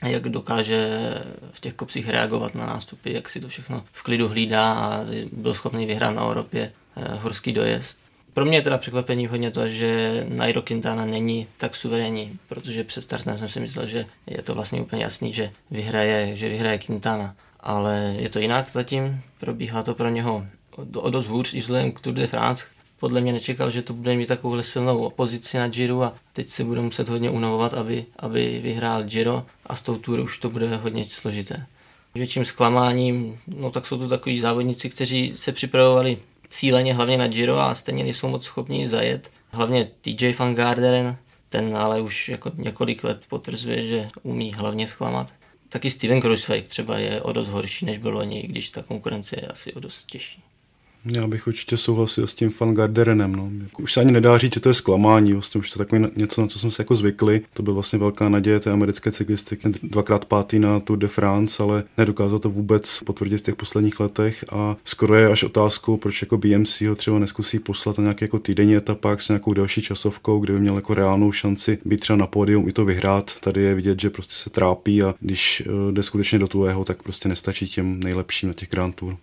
jak 0.09 0.29
dokáže 0.29 0.89
v 1.53 1.61
těch 1.61 1.75
kopcích 1.75 2.09
reagovat 2.09 2.55
na 2.55 2.67
nástupy, 2.67 3.13
jak 3.13 3.29
si 3.29 3.41
to 3.41 3.49
všechno 3.49 3.85
v 3.93 4.03
klidu 4.03 4.29
hlídá 4.29 4.73
a 4.73 5.01
byl 5.33 5.55
schopný 5.55 5.87
vyhrát 5.87 6.15
na 6.15 6.23
Evropě 6.23 6.73
eh, 6.97 7.15
horský 7.15 7.53
dojezd. 7.53 7.99
Pro 8.35 8.45
mě 8.45 8.59
je 8.59 8.63
teda 8.63 8.79
překvapení 8.79 9.27
hodně 9.27 9.51
to, 9.51 9.69
že 9.69 10.25
Nairo 10.29 10.63
Quintana 10.63 11.05
není 11.05 11.47
tak 11.59 11.77
suverénní, 11.77 12.39
protože 12.49 12.85
před 12.85 13.03
startem 13.03 13.39
jsem 13.39 13.49
si 13.49 13.61
myslel, 13.61 13.87
že 13.87 14.07
je 14.27 14.43
to 14.43 14.55
vlastně 14.55 14.81
úplně 14.81 15.03
jasný, 15.03 15.33
že 15.33 15.51
vyhraje, 15.71 16.37
že 16.37 16.49
vyhraje 16.49 16.79
Quintana. 16.79 17.35
Ale 17.61 18.15
je 18.19 18.29
to 18.29 18.39
jinak 18.39 18.71
zatím, 18.71 19.23
probíhá 19.41 19.83
to 19.83 19.95
pro 19.95 20.09
něho 20.09 20.47
o 20.95 21.11
dost 21.11 21.27
hůř 21.27 21.55
i 21.55 21.61
vzhledem 21.61 21.93
k 21.93 22.01
Tour 22.01 22.15
de 22.15 22.27
France, 22.27 22.67
podle 23.01 23.21
mě 23.21 23.33
nečekal, 23.33 23.71
že 23.71 23.83
to 23.83 23.93
bude 23.93 24.17
mít 24.17 24.27
takovou 24.27 24.63
silnou 24.63 24.99
opozici 24.99 25.59
na 25.59 25.69
Giro 25.69 26.03
a 26.03 26.15
teď 26.33 26.49
se 26.49 26.65
bude 26.65 26.81
muset 26.81 27.09
hodně 27.09 27.31
unavovat, 27.31 27.75
aby, 27.75 28.07
aby 28.19 28.61
vyhrál 28.63 29.03
Giro 29.03 29.47
a 29.67 29.77
s 29.77 29.83
tou 29.83 29.99
Tour 29.99 30.21
už 30.21 30.39
to 30.39 30.51
bude 30.51 30.77
hodně 30.77 31.07
složité. 31.09 31.67
Větším 32.15 32.45
zklamáním, 32.45 33.39
no 33.47 33.71
tak 33.71 33.87
jsou 33.87 33.99
to 33.99 34.09
takový 34.09 34.41
závodníci, 34.41 34.91
kteří 34.91 35.33
se 35.37 35.53
připravovali 35.53 36.19
cíleně 36.51 36.95
hlavně 36.95 37.19
na 37.19 37.29
Giro 37.29 37.59
a 37.59 37.75
stejně 37.75 38.05
nejsou 38.05 38.29
moc 38.29 38.45
schopni 38.45 38.89
zajet. 38.89 39.31
Hlavně 39.51 39.91
TJ 40.01 40.33
van 40.39 40.55
Garderen, 40.55 41.17
ten 41.49 41.77
ale 41.77 42.01
už 42.01 42.29
jako 42.29 42.53
několik 42.57 43.05
let 43.05 43.23
potvrzuje, 43.29 43.87
že 43.87 44.09
umí 44.23 44.53
hlavně 44.53 44.87
zklamat. 44.87 45.33
Taky 45.69 45.91
Steven 45.91 46.21
Kruiswijk 46.21 46.69
třeba 46.69 46.99
je 46.99 47.23
o 47.23 47.33
dost 47.33 47.49
horší, 47.49 47.87
než 47.87 47.99
bylo 47.99 48.15
loni, 48.15 48.43
když 48.43 48.71
ta 48.71 48.83
konkurence 48.83 49.37
je 49.41 49.47
asi 49.47 49.75
o 49.75 49.81
dost 49.81 50.07
těžší. 50.07 50.43
Já 51.05 51.27
bych 51.27 51.47
určitě 51.47 51.77
souhlasil 51.77 52.27
s 52.27 52.35
tím 52.35 52.51
Fangarderenem. 52.51 53.33
No. 53.33 53.51
Jako 53.63 53.83
už 53.83 53.93
se 53.93 54.01
ani 54.01 54.13
nedá 54.13 54.39
říct, 54.39 54.55
že 54.55 54.61
to 54.61 54.69
je 54.69 54.75
zklamání, 54.75 55.33
vlastně 55.33 55.59
už 55.59 55.71
to 55.71 55.83
je 55.83 55.87
takový 55.87 56.13
něco, 56.17 56.41
na 56.41 56.47
co 56.47 56.59
jsme 56.59 56.71
se 56.71 56.83
jako 56.83 56.95
zvykli. 56.95 57.41
To 57.53 57.63
byl 57.63 57.75
vlastně 57.75 57.99
velká 57.99 58.29
naděje 58.29 58.61
té 58.61 58.71
americké 58.71 59.13
cyklistiky, 59.13 59.69
dvakrát 59.83 60.25
pátý 60.25 60.59
na 60.59 60.81
Tour 60.81 60.99
de 60.99 61.09
France, 61.09 61.63
ale 61.63 61.85
nedokázal 61.99 62.39
to 62.39 62.51
vůbec 62.51 63.01
potvrdit 63.01 63.39
v 63.39 63.45
těch 63.45 63.57
posledních 63.57 64.01
letech 64.01 64.45
a 64.53 64.77
skoro 64.85 65.15
je 65.15 65.29
až 65.29 65.43
otázkou, 65.43 65.97
proč 65.97 66.23
jako 66.23 66.39
BMC 66.39 66.81
ho 66.81 66.95
třeba 66.95 67.19
neskusí 67.19 67.59
poslat 67.59 67.99
na 67.99 68.03
nějaký 68.03 68.25
jako 68.25 68.39
týdenní 68.39 68.77
etapák 68.77 69.21
s 69.21 69.29
nějakou 69.29 69.53
další 69.53 69.83
časovkou, 69.83 70.39
kde 70.39 70.53
by 70.53 70.61
měl 70.61 70.75
jako 70.75 70.95
reálnou 70.95 71.33
šanci 71.33 71.79
být 71.85 72.01
třeba 72.01 72.17
na 72.17 72.27
pódium 72.27 72.69
i 72.69 72.73
to 72.73 72.85
vyhrát. 72.85 73.41
Tady 73.41 73.63
je 73.63 73.75
vidět, 73.75 74.01
že 74.01 74.11
prostě 74.11 74.35
se 74.35 74.51
trápí 74.51 75.03
a 75.03 75.15
když 75.21 75.63
eh, 75.67 75.93
jde 75.93 76.03
skutečně 76.03 76.39
do 76.39 76.49
tuhého, 76.49 76.85
tak 76.85 77.03
prostě 77.03 77.29
nestačí 77.29 77.69
těm 77.69 78.01
nejlepším 78.01 78.49
na 78.49 78.55
těch 78.55 78.71
Grand 78.71 78.95
Tour. 78.95 79.17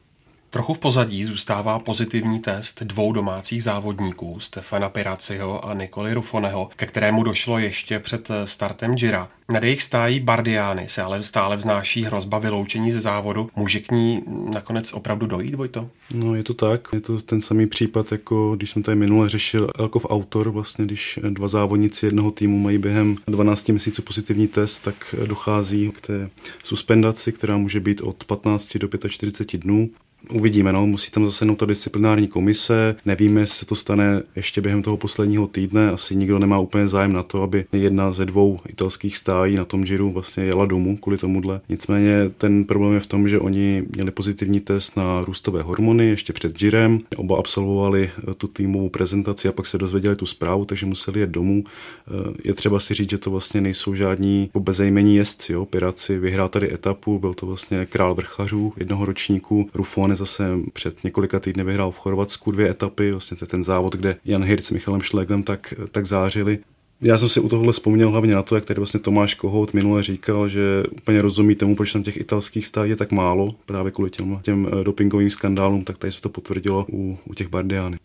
Trochu 0.49 0.73
v 0.73 0.79
pozadí 0.79 1.25
zůstává 1.25 1.79
pozitivní 1.79 2.39
test 2.39 2.83
dvou 2.83 3.13
domácích 3.13 3.63
závodníků, 3.63 4.39
Stefana 4.39 4.89
Piraciho 4.89 5.65
a 5.69 5.73
Nikoli 5.73 6.13
Rufoneho, 6.13 6.69
ke 6.75 6.85
kterému 6.85 7.23
došlo 7.23 7.59
ještě 7.59 7.99
před 7.99 8.29
startem 8.45 8.95
Gira. 8.95 9.29
Nad 9.49 9.63
jejich 9.63 9.83
stájí 9.83 10.19
Bardiány 10.19 10.89
se 10.89 11.01
ale 11.01 11.23
stále 11.23 11.57
vznáší 11.57 12.03
hrozba 12.03 12.39
vyloučení 12.39 12.91
ze 12.91 12.99
závodu. 12.99 13.49
Může 13.55 13.79
k 13.79 13.91
ní 13.91 14.23
nakonec 14.53 14.93
opravdu 14.93 15.27
dojít, 15.27 15.55
Vojto? 15.55 15.89
No 16.13 16.35
je 16.35 16.43
to 16.43 16.53
tak, 16.53 16.87
je 16.93 17.01
to 17.01 17.21
ten 17.21 17.41
samý 17.41 17.67
případ, 17.67 18.11
jako 18.11 18.55
když 18.55 18.69
jsme 18.69 18.83
tady 18.83 18.95
minule 18.95 19.29
řešil 19.29 19.71
Elkov 19.79 20.05
Autor, 20.09 20.49
vlastně 20.49 20.85
když 20.85 21.19
dva 21.29 21.47
závodníci 21.47 22.05
jednoho 22.05 22.31
týmu 22.31 22.59
mají 22.59 22.77
během 22.77 23.15
12 23.27 23.67
měsíců 23.69 24.01
pozitivní 24.01 24.47
test, 24.47 24.79
tak 24.79 25.15
dochází 25.25 25.91
k 25.91 26.01
té 26.01 26.29
suspendaci, 26.63 27.31
která 27.31 27.57
může 27.57 27.79
být 27.79 28.01
od 28.01 28.23
15 28.23 28.77
do 28.77 29.09
45 29.09 29.61
dnů. 29.61 29.89
Uvidíme, 30.33 30.73
no, 30.73 30.87
musí 30.87 31.11
tam 31.11 31.25
zase 31.25 31.45
ta 31.55 31.65
disciplinární 31.65 32.27
komise. 32.27 32.95
Nevíme, 33.05 33.41
jestli 33.41 33.55
se 33.55 33.65
to 33.65 33.75
stane 33.75 34.21
ještě 34.35 34.61
během 34.61 34.81
toho 34.81 34.97
posledního 34.97 35.47
týdne. 35.47 35.91
Asi 35.91 36.15
nikdo 36.15 36.39
nemá 36.39 36.59
úplně 36.59 36.87
zájem 36.87 37.13
na 37.13 37.23
to, 37.23 37.41
aby 37.41 37.65
jedna 37.71 38.11
ze 38.11 38.25
dvou 38.25 38.59
italských 38.69 39.17
stájí 39.17 39.55
na 39.55 39.65
tom 39.65 39.83
Giro 39.83 40.09
vlastně 40.09 40.43
jela 40.43 40.65
domů 40.65 40.97
kvůli 40.97 41.17
tomuhle. 41.17 41.61
Nicméně 41.69 42.29
ten 42.37 42.63
problém 42.63 42.93
je 42.93 42.99
v 42.99 43.07
tom, 43.07 43.29
že 43.29 43.39
oni 43.39 43.83
měli 43.95 44.11
pozitivní 44.11 44.59
test 44.59 44.97
na 44.97 45.21
růstové 45.21 45.61
hormony 45.61 46.05
ještě 46.05 46.33
před 46.33 46.57
Girem. 46.57 46.99
Oba 47.15 47.37
absolvovali 47.37 48.11
eh, 48.17 48.33
tu 48.33 48.47
týmovou 48.47 48.89
prezentaci 48.89 49.47
a 49.47 49.51
pak 49.51 49.65
se 49.65 49.77
dozvěděli 49.77 50.15
tu 50.15 50.25
zprávu, 50.25 50.65
takže 50.65 50.85
museli 50.85 51.19
jet 51.19 51.29
domů. 51.29 51.63
Eh, 51.63 52.33
je 52.43 52.53
třeba 52.53 52.79
si 52.79 52.93
říct, 52.93 53.09
že 53.09 53.17
to 53.17 53.31
vlastně 53.31 53.61
nejsou 53.61 53.95
žádní 53.95 54.49
bezejmení 54.59 55.15
jezdci. 55.15 55.53
Jo. 55.53 55.65
Piraci 55.65 56.21
tady 56.49 56.73
etapu, 56.73 57.19
byl 57.19 57.33
to 57.33 57.45
vlastně 57.45 57.85
král 57.85 58.15
vrchařů 58.15 58.73
jednoho 58.77 59.05
ročníku. 59.05 59.69
Rufone 60.07 60.15
zase 60.15 60.43
před 60.73 61.03
několika 61.03 61.39
týdny 61.39 61.63
vyhrál 61.63 61.91
v 61.91 61.97
Chorvatsku 61.97 62.51
dvě 62.51 62.69
etapy, 62.69 63.11
vlastně 63.11 63.37
to 63.37 63.43
je 63.43 63.47
ten 63.47 63.63
závod, 63.63 63.95
kde 63.95 64.15
Jan 64.25 64.43
Hirt 64.43 64.65
s 64.65 64.71
Michalem 64.71 65.01
Šleglem 65.01 65.43
tak, 65.43 65.73
tak 65.91 66.05
zářili. 66.05 66.59
Já 67.01 67.17
jsem 67.17 67.29
si 67.29 67.39
u 67.39 67.49
tohohle 67.49 67.73
vzpomněl 67.73 68.11
hlavně 68.11 68.35
na 68.35 68.41
to, 68.41 68.55
jak 68.55 68.65
tady 68.65 68.79
vlastně 68.79 68.99
Tomáš 68.99 69.33
Kohout 69.33 69.73
minule 69.73 70.03
říkal, 70.03 70.49
že 70.49 70.83
úplně 70.91 71.21
rozumí 71.21 71.55
tomu, 71.55 71.75
proč 71.75 71.93
tam 71.93 72.03
těch 72.03 72.17
italských 72.17 72.65
stát 72.65 72.85
je 72.85 72.95
tak 72.95 73.11
málo, 73.11 73.55
právě 73.65 73.91
kvůli 73.91 74.09
těm, 74.09 74.39
těm 74.43 74.67
dopingovým 74.83 75.29
skandálům, 75.29 75.83
tak 75.83 75.97
tady 75.97 76.11
se 76.11 76.21
to 76.21 76.29
potvrdilo 76.29 76.85
u, 76.91 77.17
u 77.25 77.33
těch 77.33 77.47
Bardiány. 77.47 77.97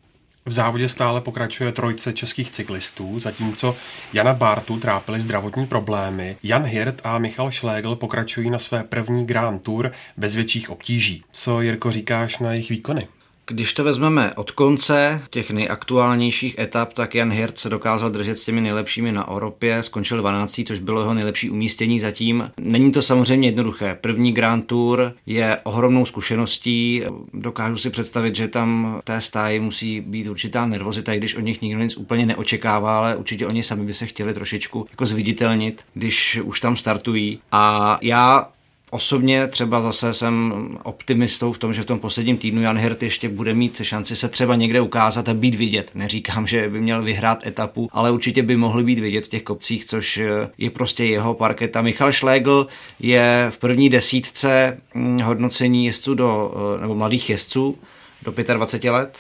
V 0.47 0.53
závodě 0.53 0.89
stále 0.89 1.21
pokračuje 1.21 1.73
trojce 1.73 2.13
českých 2.13 2.51
cyklistů, 2.51 3.21
zatímco 3.21 3.77
Jana 4.13 4.35
Bartu 4.35 4.81
trápily 4.81 5.21
zdravotní 5.21 5.67
problémy. 5.67 6.37
Jan 6.43 6.65
Hirt 6.65 7.01
a 7.05 7.19
Michal 7.19 7.51
Šlégl 7.51 7.97
pokračují 7.97 8.51
na 8.51 8.59
své 8.59 8.85
první 8.85 9.27
Grand 9.27 9.63
Tour 9.63 9.93
bez 10.17 10.35
větších 10.35 10.71
obtíží. 10.71 11.25
Co, 11.33 11.61
Jirko, 11.61 11.91
říkáš 11.91 12.39
na 12.39 12.53
jejich 12.53 12.71
výkony? 12.71 13.09
Když 13.53 13.75
to 13.75 13.85
vezmeme 13.85 14.35
od 14.35 14.51
konce 14.51 15.23
těch 15.31 15.51
nejaktuálnějších 15.51 16.59
etap, 16.59 16.93
tak 16.93 17.15
Jan 17.15 17.33
Hirt 17.33 17.59
se 17.59 17.69
dokázal 17.69 18.11
držet 18.11 18.39
s 18.39 18.45
těmi 18.45 18.61
nejlepšími 18.61 19.13
na 19.13 19.31
Evropě, 19.31 19.83
skončil 19.83 20.19
12. 20.19 20.61
což 20.67 20.79
bylo 20.79 21.01
jeho 21.01 21.15
nejlepší 21.15 21.51
umístění 21.51 22.01
zatím. 22.01 22.51
Není 22.61 22.93
to 22.93 23.03
samozřejmě 23.03 23.49
jednoduché. 23.49 23.99
První 24.01 24.33
Grand 24.33 24.67
Tour 24.67 25.13
je 25.27 25.59
ohromnou 25.65 26.07
zkušeností. 26.07 27.03
Dokážu 27.35 27.77
si 27.77 27.91
představit, 27.91 28.37
že 28.37 28.49
tam 28.49 29.01
té 29.05 29.21
stáji 29.21 29.61
musí 29.61 30.01
být 30.01 30.29
určitá 30.29 30.67
nervozita, 30.67 31.13
i 31.13 31.19
když 31.19 31.37
od 31.37 31.41
nich 31.41 31.63
nikdo 31.63 31.83
nic 31.83 31.97
úplně 31.97 32.27
neočekává, 32.27 32.99
ale 32.99 33.17
určitě 33.17 33.47
oni 33.47 33.63
sami 33.63 33.85
by 33.85 33.95
se 33.95 34.07
chtěli 34.07 34.35
trošičku 34.35 34.87
jako 34.91 35.07
zviditelnit, 35.07 35.85
když 35.95 36.41
už 36.45 36.61
tam 36.61 36.77
startují. 36.77 37.39
A 37.53 37.99
já 38.03 38.49
Osobně 38.95 39.49
třeba 39.49 39.81
zase 39.81 40.15
jsem 40.15 40.55
optimistou 40.83 41.53
v 41.53 41.59
tom, 41.59 41.75
že 41.75 41.83
v 41.83 41.87
tom 41.87 41.99
posledním 41.99 42.37
týdnu 42.37 42.63
Jan 42.63 42.79
Hirt 42.79 43.03
ještě 43.03 43.29
bude 43.29 43.55
mít 43.55 43.81
šanci 43.83 44.17
se 44.17 44.29
třeba 44.29 44.55
někde 44.55 44.81
ukázat 44.81 45.29
a 45.29 45.35
být 45.35 45.55
vidět. 45.55 45.91
Neříkám, 45.95 46.47
že 46.47 46.69
by 46.69 46.81
měl 46.81 47.03
vyhrát 47.03 47.47
etapu, 47.47 47.89
ale 47.93 48.11
určitě 48.11 48.43
by 48.43 48.57
mohli 48.57 48.85
být 48.85 48.99
vidět 48.99 49.27
v 49.27 49.29
těch 49.29 49.43
kopcích, 49.43 49.85
což 49.85 50.21
je 50.59 50.71
prostě 50.71 51.05
jeho 51.05 51.35
parketa. 51.35 51.83
Michal 51.83 52.13
Schlegel 52.13 52.67
je 53.01 53.47
v 53.51 53.59
první 53.59 53.91
desítce 53.91 54.79
hm, 54.95 55.21
hodnocení 55.21 55.87
jezdců 55.87 56.15
do, 56.15 56.55
nebo 56.81 56.95
mladých 56.95 57.31
jezdců 57.31 57.79
do 58.23 58.35
25 58.55 58.91
let. 58.91 59.19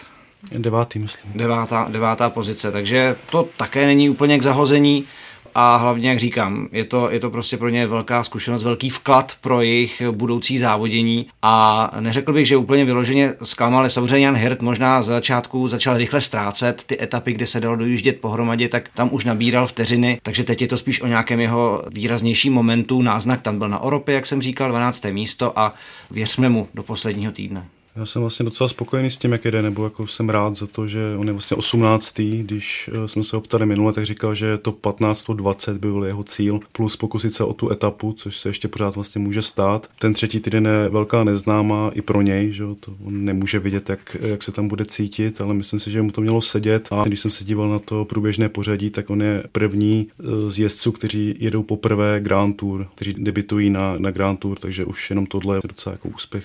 Devátý, 0.59 0.99
myslím. 0.99 1.33
Devátá, 1.35 1.89
devátá 1.91 2.31
pozice, 2.31 2.73
takže 2.73 3.17
to 3.31 3.49
také 3.57 3.87
není 3.87 4.11
úplně 4.11 4.39
k 4.39 4.43
zahození 4.43 5.05
a 5.55 5.77
hlavně, 5.77 6.09
jak 6.09 6.19
říkám, 6.19 6.69
je 6.73 6.85
to, 6.85 7.11
je 7.11 7.21
to 7.21 7.31
prostě 7.31 7.57
pro 7.57 7.69
ně 7.69 7.87
velká 7.87 8.25
zkušenost, 8.25 8.63
velký 8.63 8.91
vklad 8.91 9.33
pro 9.41 9.61
jejich 9.61 10.03
budoucí 10.11 10.59
závodění 10.59 11.27
a 11.43 11.91
neřekl 12.01 12.33
bych, 12.33 12.47
že 12.47 12.57
úplně 12.57 12.85
vyloženě 12.85 13.35
zklamal, 13.43 13.91
samozřejmě 13.91 14.27
Jan 14.27 14.37
Hirt 14.37 14.63
možná 14.63 15.03
z 15.03 15.07
začátku 15.07 15.69
začal 15.69 15.97
rychle 15.97 16.21
ztrácet 16.21 16.85
ty 16.87 17.03
etapy, 17.03 17.33
kde 17.33 17.47
se 17.47 17.61
dalo 17.61 17.77
dojíždět 17.77 18.21
pohromadě, 18.21 18.69
tak 18.69 18.89
tam 18.95 19.09
už 19.13 19.25
nabíral 19.25 19.67
vteřiny, 19.67 20.19
takže 20.23 20.45
teď 20.45 20.63
je 20.63 20.69
to 20.69 20.77
spíš 20.77 21.01
o 21.01 21.07
nějakém 21.07 21.41
jeho 21.41 21.83
výraznějším 21.95 22.53
momentu, 22.53 23.03
náznak 23.03 23.43
tam 23.43 23.59
byl 23.59 23.69
na 23.69 23.79
Oropě, 23.79 24.15
jak 24.15 24.27
jsem 24.27 24.43
říkal, 24.43 24.69
12. 24.69 25.05
místo 25.11 25.59
a 25.59 25.75
věřme 26.11 26.49
mu 26.49 26.69
do 26.75 26.83
posledního 26.83 27.33
týdne. 27.33 27.65
Já 27.97 28.07
jsem 28.07 28.23
vlastně 28.23 28.45
docela 28.45 28.69
spokojený 28.69 29.11
s 29.11 29.17
tím, 29.17 29.33
jak 29.33 29.45
jde, 29.45 29.63
nebo 29.63 29.85
jako 29.85 30.07
jsem 30.07 30.29
rád 30.29 30.57
za 30.57 30.67
to, 30.67 30.89
že 30.89 30.99
on 31.17 31.27
je 31.27 31.33
vlastně 31.33 31.57
18. 31.57 32.21
Když 32.21 32.91
eh, 32.93 33.09
jsme 33.09 33.25
se 33.25 33.37
ho 33.37 33.41
ptali 33.41 33.67
minule, 33.67 33.93
tak 33.93 34.07
říkal, 34.07 34.35
že 34.35 34.59
to 34.59 34.73
15, 34.73 35.31
20 35.31 35.79
by 35.79 35.89
byl 35.91 36.05
jeho 36.05 36.25
cíl, 36.25 36.61
plus 36.73 36.97
pokusit 36.97 37.35
se 37.35 37.45
o 37.45 37.53
tu 37.53 37.71
etapu, 37.71 38.13
což 38.13 38.39
se 38.39 38.49
ještě 38.49 38.69
pořád 38.69 38.95
vlastně 38.95 39.21
může 39.21 39.43
stát. 39.43 39.89
Ten 39.99 40.15
třetí 40.15 40.41
týden 40.41 40.67
je 40.67 40.89
velká 40.89 41.25
neznámá 41.25 41.91
i 41.95 42.03
pro 42.03 42.23
něj, 42.23 42.53
že 42.53 42.65
to 42.81 42.95
on 43.05 43.25
nemůže 43.25 43.59
vidět, 43.59 43.89
jak, 43.89 44.17
jak 44.21 44.43
se 44.43 44.53
tam 44.53 44.69
bude 44.69 44.85
cítit, 44.85 45.41
ale 45.41 45.55
myslím 45.55 45.81
si, 45.81 45.91
že 45.91 46.03
mu 46.03 46.11
to 46.11 46.21
mělo 46.21 46.41
sedět. 46.41 46.89
A 46.91 47.05
když 47.05 47.21
jsem 47.21 47.31
se 47.31 47.45
díval 47.45 47.69
na 47.69 47.79
to 47.79 48.05
průběžné 48.05 48.49
pořadí, 48.49 48.91
tak 48.91 49.11
on 49.11 49.23
je 49.23 49.45
první 49.53 50.07
eh, 50.21 50.51
z 50.51 50.59
jezdců, 50.59 50.93
kteří 50.93 51.35
jedou 51.39 51.63
poprvé 51.63 52.21
Grand 52.21 52.57
Tour, 52.57 52.87
kteří 52.95 53.15
debitují 53.19 53.71
na, 53.71 53.95
na 53.99 54.11
Grand 54.11 54.41
Tour, 54.41 54.59
takže 54.59 54.85
už 54.85 55.11
jenom 55.11 55.27
tohle 55.27 55.57
je 55.57 55.61
docela 55.69 55.93
jako 55.93 56.09
úspěch. 56.09 56.45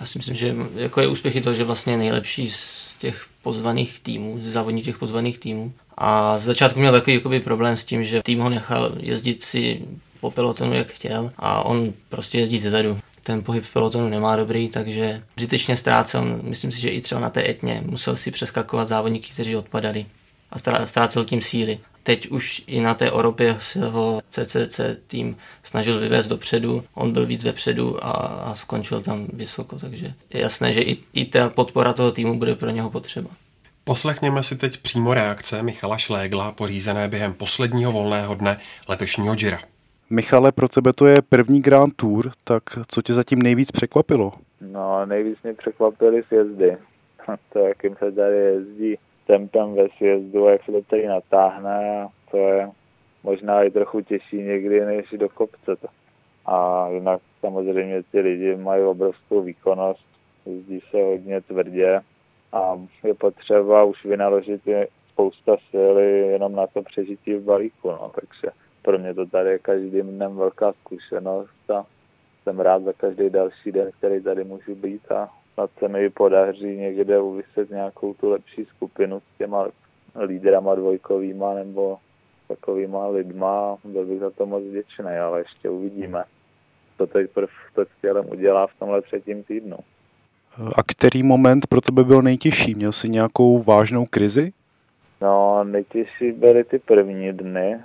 Já 0.00 0.06
si 0.06 0.18
myslím, 0.18 0.34
že 0.34 0.54
jako 0.76 1.00
je 1.00 1.06
úspěch 1.06 1.36
i 1.36 1.40
to, 1.40 1.52
že 1.52 1.64
vlastně 1.64 1.96
nejlepší 1.96 2.50
z 2.50 2.88
těch 2.98 3.26
pozvaných 3.42 4.00
týmů, 4.00 4.38
z 4.40 4.52
závodní 4.52 4.82
těch 4.82 4.98
pozvaných 4.98 5.38
týmů. 5.38 5.72
A 5.98 6.38
z 6.38 6.42
začátku 6.42 6.80
měl 6.80 6.92
takový 6.92 7.16
jakoby, 7.16 7.40
problém 7.40 7.76
s 7.76 7.84
tím, 7.84 8.04
že 8.04 8.22
tým 8.22 8.40
ho 8.40 8.48
nechal 8.50 8.92
jezdit 9.00 9.42
si 9.42 9.82
po 10.20 10.30
pelotonu, 10.30 10.74
jak 10.74 10.86
chtěl 10.86 11.32
a 11.36 11.62
on 11.62 11.92
prostě 12.08 12.38
jezdí 12.38 12.58
zezadu. 12.58 12.98
Ten 13.22 13.42
pohyb 13.42 13.64
v 13.64 13.72
pelotonu 13.72 14.08
nemá 14.08 14.36
dobrý, 14.36 14.68
takže 14.68 15.20
zbytečně 15.36 15.76
ztrácel, 15.76 16.38
myslím 16.42 16.72
si, 16.72 16.80
že 16.80 16.88
i 16.90 17.00
třeba 17.00 17.20
na 17.20 17.30
té 17.30 17.48
etně 17.48 17.82
musel 17.86 18.16
si 18.16 18.30
přeskakovat 18.30 18.88
závodníky, 18.88 19.32
kteří 19.32 19.56
odpadali 19.56 20.06
a 20.50 20.86
ztrácel 20.86 21.24
tím 21.24 21.42
síly. 21.42 21.78
Teď 22.06 22.30
už 22.30 22.62
i 22.66 22.80
na 22.80 22.94
té 22.94 23.10
Oropě 23.10 23.56
se 23.58 23.88
ho 23.88 24.20
CCC 24.30 24.80
tým 25.06 25.36
snažil 25.62 26.00
vyvést 26.00 26.30
dopředu, 26.30 26.84
on 26.94 27.12
byl 27.12 27.26
víc 27.26 27.44
vepředu 27.44 28.04
a, 28.04 28.10
a 28.10 28.54
skončil 28.54 29.02
tam 29.02 29.26
vysoko, 29.32 29.78
takže 29.78 30.12
je 30.34 30.40
jasné, 30.40 30.72
že 30.72 30.80
i, 30.80 30.96
i 31.12 31.24
ta 31.24 31.48
podpora 31.48 31.92
toho 31.92 32.12
týmu 32.12 32.38
bude 32.38 32.54
pro 32.54 32.70
něho 32.70 32.90
potřeba. 32.90 33.30
Poslechněme 33.84 34.42
si 34.42 34.56
teď 34.56 34.78
přímo 34.78 35.14
reakce 35.14 35.62
Michala 35.62 35.98
Šlégla, 35.98 36.52
pořízené 36.52 37.08
během 37.08 37.34
posledního 37.34 37.92
volného 37.92 38.34
dne 38.34 38.58
letošního 38.88 39.34
Gira. 39.34 39.58
Michale, 40.10 40.52
pro 40.52 40.68
tebe 40.68 40.92
to 40.92 41.06
je 41.06 41.22
první 41.22 41.62
Grand 41.62 41.94
Tour, 41.96 42.30
tak 42.44 42.62
co 42.88 43.02
tě 43.02 43.14
zatím 43.14 43.42
nejvíc 43.42 43.72
překvapilo? 43.72 44.32
No, 44.60 45.06
nejvíc 45.06 45.38
mě 45.42 45.54
překvapily 45.54 46.22
sjezdy. 46.28 46.76
To, 47.52 47.58
jakým 47.58 47.96
se 47.96 48.12
tady 48.12 48.36
jezdí 48.36 48.96
tempem 49.26 49.74
ve 49.74 49.88
sjezdu, 49.88 50.48
jak 50.48 50.64
se 50.64 50.72
to 50.72 50.82
tady 50.82 51.06
natáhne 51.06 52.02
a 52.02 52.08
to 52.30 52.36
je 52.36 52.70
možná 53.22 53.62
i 53.62 53.70
trochu 53.70 54.00
těžší 54.00 54.36
někdy 54.36 54.84
než 54.84 55.06
do 55.16 55.28
kopce. 55.28 55.76
To. 55.76 55.88
A 56.46 56.88
jinak 56.88 57.20
samozřejmě 57.40 58.02
ty 58.02 58.20
lidi 58.20 58.56
mají 58.56 58.82
obrovskou 58.82 59.42
výkonnost, 59.42 60.06
jezdí 60.46 60.80
se 60.90 61.02
hodně 61.02 61.40
tvrdě 61.40 62.00
a 62.52 62.80
je 63.04 63.14
potřeba 63.14 63.84
už 63.84 64.04
vynaložit 64.04 64.62
spousta 65.12 65.56
síly 65.70 66.18
jenom 66.18 66.52
na 66.52 66.66
to 66.66 66.82
přežití 66.82 67.34
v 67.34 67.44
balíku. 67.44 67.88
No. 67.88 68.12
Takže 68.14 68.56
pro 68.82 68.98
mě 68.98 69.14
to 69.14 69.26
tady 69.26 69.50
je 69.50 69.58
každým 69.58 70.06
dnem 70.06 70.36
velká 70.36 70.72
zkušenost 70.72 71.70
a 71.70 71.86
jsem 72.42 72.60
rád 72.60 72.82
za 72.82 72.92
každý 72.92 73.30
další 73.30 73.72
den, 73.72 73.90
který 73.98 74.22
tady 74.22 74.44
můžu 74.44 74.74
být 74.74 75.12
a 75.12 75.28
snad 75.56 75.70
se 75.78 75.88
mi 75.88 76.10
podaří 76.10 76.76
někde 76.76 77.20
uvyset 77.20 77.70
nějakou 77.70 78.14
tu 78.14 78.30
lepší 78.30 78.64
skupinu 78.64 79.20
s 79.20 79.38
těma 79.38 79.68
lídrama 80.26 80.74
dvojkovýma 80.74 81.54
nebo 81.54 81.98
takovýma 82.48 83.08
lidma. 83.08 83.76
Byl 83.84 84.06
bych 84.06 84.20
za 84.20 84.30
to 84.30 84.46
moc 84.46 84.64
vděčný, 84.64 85.10
ale 85.22 85.38
ještě 85.38 85.70
uvidíme, 85.70 86.24
co 86.96 87.06
teď 87.06 87.30
prv 87.30 87.50
to 87.74 87.84
tělem 88.00 88.24
udělá 88.28 88.66
v 88.66 88.78
tomhle 88.78 89.02
třetím 89.02 89.42
týdnu. 89.42 89.76
A 90.76 90.82
který 90.82 91.22
moment 91.22 91.66
pro 91.66 91.80
tebe 91.80 92.04
byl 92.04 92.22
nejtěžší? 92.22 92.74
Měl 92.74 92.92
jsi 92.92 93.08
nějakou 93.08 93.62
vážnou 93.62 94.06
krizi? 94.06 94.52
No, 95.20 95.64
nejtěžší 95.64 96.32
byly 96.32 96.64
ty 96.64 96.78
první 96.78 97.32
dny. 97.32 97.80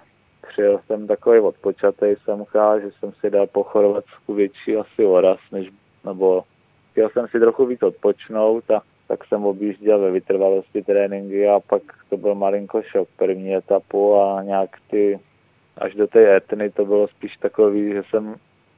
Přijel 0.47 0.79
jsem 0.85 1.07
takový 1.07 1.39
odpočatý 1.39 2.05
semka, 2.25 2.79
že 2.79 2.89
jsem 2.99 3.11
si 3.19 3.29
dal 3.29 3.47
po 3.47 3.63
Chorvatsku 3.63 4.33
větší 4.33 4.77
asi 4.77 5.05
oraz, 5.05 5.39
než, 5.51 5.67
nebo 6.05 6.43
chtěl 7.01 7.09
jsem 7.09 7.27
si 7.27 7.39
trochu 7.39 7.65
víc 7.65 7.83
odpočnout 7.83 8.71
a 8.71 8.81
tak 9.07 9.25
jsem 9.25 9.45
objížděl 9.45 9.99
ve 9.99 10.11
vytrvalosti 10.11 10.81
tréninky 10.81 11.47
a 11.47 11.59
pak 11.59 11.81
to 12.09 12.17
byl 12.17 12.35
malinko 12.35 12.81
šok 12.81 13.07
první 13.17 13.55
etapu 13.55 14.15
a 14.15 14.43
nějak 14.43 14.69
ty 14.89 15.19
až 15.77 15.95
do 15.95 16.07
té 16.07 16.35
etny 16.35 16.69
to 16.69 16.85
bylo 16.85 17.07
spíš 17.07 17.37
takový, 17.37 17.93
že 17.93 18.03
jsem 18.09 18.35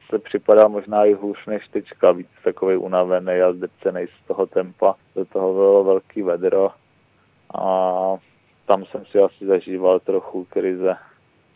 se 0.10 0.20
připadal 0.20 0.70
možná 0.70 1.06
i 1.06 1.14
hůř 1.14 1.46
než 1.48 1.68
tečka, 1.68 2.12
víc 2.12 2.28
takový 2.44 2.78
unavený 2.78 3.42
a 3.42 3.54
zdrcený 3.54 4.06
z 4.08 4.28
toho 4.28 4.46
tempa. 4.46 4.96
Do 5.16 5.26
toho 5.26 5.54
bylo 5.54 5.84
velký 5.84 6.22
vedro 6.22 6.70
a 7.58 8.16
tam 8.66 8.86
jsem 8.86 9.06
si 9.06 9.20
asi 9.20 9.46
zažíval 9.46 10.00
trochu 10.00 10.46
krize, 10.46 10.96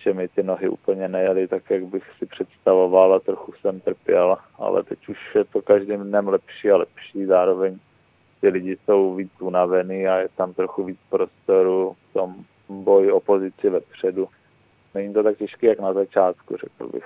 že 0.08 0.14
mi 0.14 0.28
ty 0.28 0.44
nohy 0.44 0.70
úplně 0.70 1.08
nejeli 1.08 1.48
tak, 1.48 1.70
jak 1.70 1.86
bych 1.86 2.04
si 2.18 2.26
představoval 2.26 3.14
a 3.14 3.20
trochu 3.20 3.54
jsem 3.54 3.80
trpěl, 3.80 4.38
ale 4.60 4.84
teď 4.84 5.10
už 5.10 5.18
je 5.36 5.44
to 5.44 5.62
každým 5.62 6.04
dnem 6.04 6.28
lepší 6.28 6.72
a 6.72 6.78
lepší, 6.78 7.26
zároveň 7.26 7.78
ty 8.42 8.50
lidi 8.50 8.78
jsou 8.86 9.16
víc 9.16 9.32
unavený 9.40 10.08
a 10.08 10.18
je 10.18 10.30
tam 10.38 10.54
trochu 10.54 10.84
víc 10.84 10.98
prostoru 11.10 11.96
v 12.10 12.14
tom 12.14 12.36
boji 12.70 13.12
o 13.12 13.20
pozici 13.20 13.70
vepředu. 13.70 14.28
Není 14.94 15.14
to 15.14 15.24
tak 15.24 15.38
těžké, 15.38 15.68
jak 15.68 15.80
na 15.80 15.94
začátku, 15.94 16.58
řekl 16.58 16.88
bych. 16.94 17.06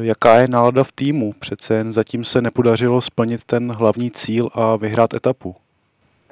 Jaká 0.00 0.38
je 0.38 0.48
nálada 0.48 0.84
v 0.84 0.92
týmu? 0.92 1.32
Přece 1.32 1.74
jen 1.74 1.92
zatím 1.92 2.24
se 2.24 2.42
nepodařilo 2.42 3.00
splnit 3.00 3.44
ten 3.44 3.72
hlavní 3.72 4.10
cíl 4.10 4.48
a 4.54 4.76
vyhrát 4.76 5.14
etapu. 5.14 5.56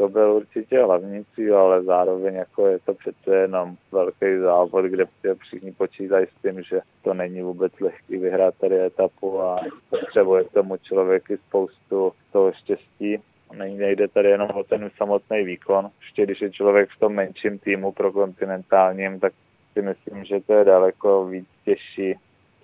To 0.00 0.08
byl 0.08 0.32
určitě 0.32 0.82
hlavní 0.82 1.24
cíl, 1.34 1.58
ale 1.58 1.82
zároveň 1.82 2.34
jako 2.34 2.66
je 2.66 2.78
to 2.78 2.94
přece 2.94 3.36
jenom 3.36 3.76
velký 3.92 4.38
závod, 4.40 4.84
kde 4.84 5.06
všichni 5.38 5.72
počítají 5.72 6.26
s 6.26 6.42
tím, 6.42 6.62
že 6.62 6.80
to 7.02 7.14
není 7.14 7.42
vůbec 7.42 7.80
lehký 7.80 8.16
vyhrát 8.16 8.54
tady 8.60 8.80
etapu 8.80 9.40
a 9.40 9.60
potřebuje 9.90 10.44
k 10.44 10.52
tomu 10.52 10.76
člověk 10.76 11.30
i 11.30 11.36
spoustu 11.36 12.12
toho 12.32 12.52
štěstí. 12.52 13.18
Nejde 13.56 14.08
tady 14.08 14.28
jenom 14.28 14.50
o 14.50 14.64
ten 14.64 14.90
samotný 14.96 15.44
výkon. 15.44 15.90
Ještě 16.00 16.22
když 16.22 16.40
je 16.40 16.50
člověk 16.50 16.90
v 16.90 17.00
tom 17.00 17.12
menším 17.12 17.58
týmu 17.58 17.92
pro 17.92 18.12
kontinentálním, 18.12 19.20
tak 19.20 19.32
si 19.72 19.82
myslím, 19.82 20.24
že 20.24 20.40
to 20.40 20.52
je 20.52 20.64
daleko 20.64 21.26
víc 21.26 21.46
těžší 21.64 22.14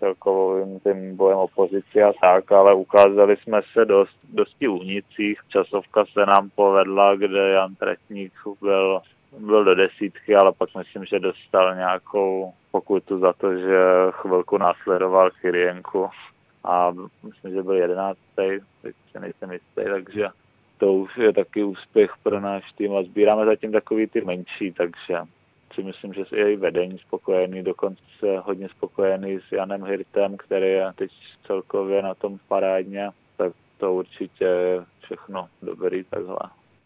celkovým 0.06 0.80
tím 0.80 1.16
bojem 1.16 1.38
opozici 1.38 2.02
a 2.02 2.12
tak, 2.20 2.52
ale 2.52 2.74
ukázali 2.74 3.36
jsme 3.36 3.60
se 3.72 3.84
dost, 3.84 4.18
dosti 4.32 4.68
únicích. 4.68 5.40
Časovka 5.48 6.04
se 6.12 6.26
nám 6.26 6.50
povedla, 6.54 7.16
kde 7.16 7.48
Jan 7.48 7.74
Tretník 7.74 8.32
byl, 8.60 9.00
byl 9.38 9.64
do 9.64 9.74
desítky, 9.74 10.34
ale 10.34 10.52
pak 10.52 10.68
myslím, 10.78 11.04
že 11.04 11.18
dostal 11.18 11.74
nějakou 11.74 12.52
pokutu 12.70 13.18
za 13.18 13.32
to, 13.32 13.54
že 13.54 13.78
chvilku 14.10 14.58
následoval 14.58 15.30
Kyrienku 15.30 16.08
a 16.64 16.92
myslím, 17.22 17.52
že 17.54 17.62
byl 17.62 17.74
jedenáctý, 17.74 18.46
teď 18.82 18.94
se 19.12 19.20
nejsem 19.20 19.52
jistý, 19.52 19.82
takže 19.90 20.28
to 20.78 20.92
už 20.92 21.16
je 21.16 21.32
taky 21.32 21.64
úspěch 21.64 22.10
pro 22.22 22.40
náš 22.40 22.72
tým 22.72 22.96
a 22.96 23.02
sbíráme 23.02 23.46
zatím 23.46 23.72
takový 23.72 24.06
ty 24.06 24.20
menší, 24.20 24.72
takže 24.72 25.18
si 25.76 25.82
myslím, 25.82 26.14
že 26.14 26.24
je 26.32 26.52
i 26.52 26.56
vedení 26.56 26.98
spokojený, 26.98 27.62
dokonce 27.62 28.38
hodně 28.44 28.68
spokojený 28.68 29.38
s 29.48 29.52
Janem 29.52 29.84
Hirtem, 29.84 30.36
který 30.36 30.66
je 30.66 30.92
teď 30.94 31.10
celkově 31.46 32.02
na 32.02 32.14
tom 32.14 32.38
parádně, 32.48 33.10
tak 33.36 33.52
to 33.78 33.94
určitě 33.94 34.44
je 34.44 34.84
všechno 35.00 35.48
dobrý 35.62 36.04
takhle. 36.04 36.38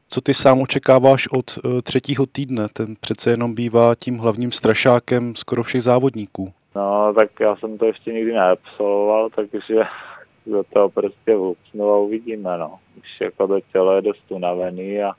Co 0.09 0.21
ty 0.21 0.35
sám 0.35 0.61
očekáváš 0.61 1.29
od 1.29 1.59
uh, 1.65 1.81
třetího 1.81 2.27
týdne? 2.27 2.69
Ten 2.73 2.97
přece 3.01 3.31
jenom 3.31 3.55
bývá 3.55 3.95
tím 3.95 4.19
hlavním 4.19 4.53
strašákem 4.53 5.37
skoro 5.37 5.63
všech 5.63 5.83
závodníků. 5.83 6.53
No, 6.77 7.15
tak 7.19 7.41
já 7.41 7.57
jsem 7.57 7.79
to 7.79 7.87
ještě 7.87 8.13
nikdy 8.13 8.33
neabsolvoval, 8.33 9.31
takže 9.31 9.59
do 10.47 10.63
toho 10.73 10.89
prostě 10.89 11.33
a 11.81 11.97
uvidíme, 11.97 12.59
no. 12.59 12.79
Už 12.99 13.21
jako 13.21 13.47
to 13.47 13.61
tělo 13.73 13.93
je 13.97 14.03
dost 14.03 14.33
unavený 14.33 15.03
a 15.03 15.13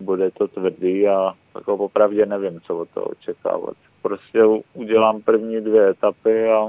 bude 0.00 0.30
to 0.30 0.48
tvrdý 0.48 1.08
a 1.08 1.32
jako 1.54 1.76
popravdě 1.76 2.26
nevím, 2.26 2.60
co 2.60 2.78
od 2.78 2.88
toho 2.90 3.06
očekávat. 3.06 3.76
Prostě 4.02 4.44
udělám 4.74 5.22
první 5.22 5.60
dvě 5.60 5.90
etapy 5.90 6.48
a 6.48 6.68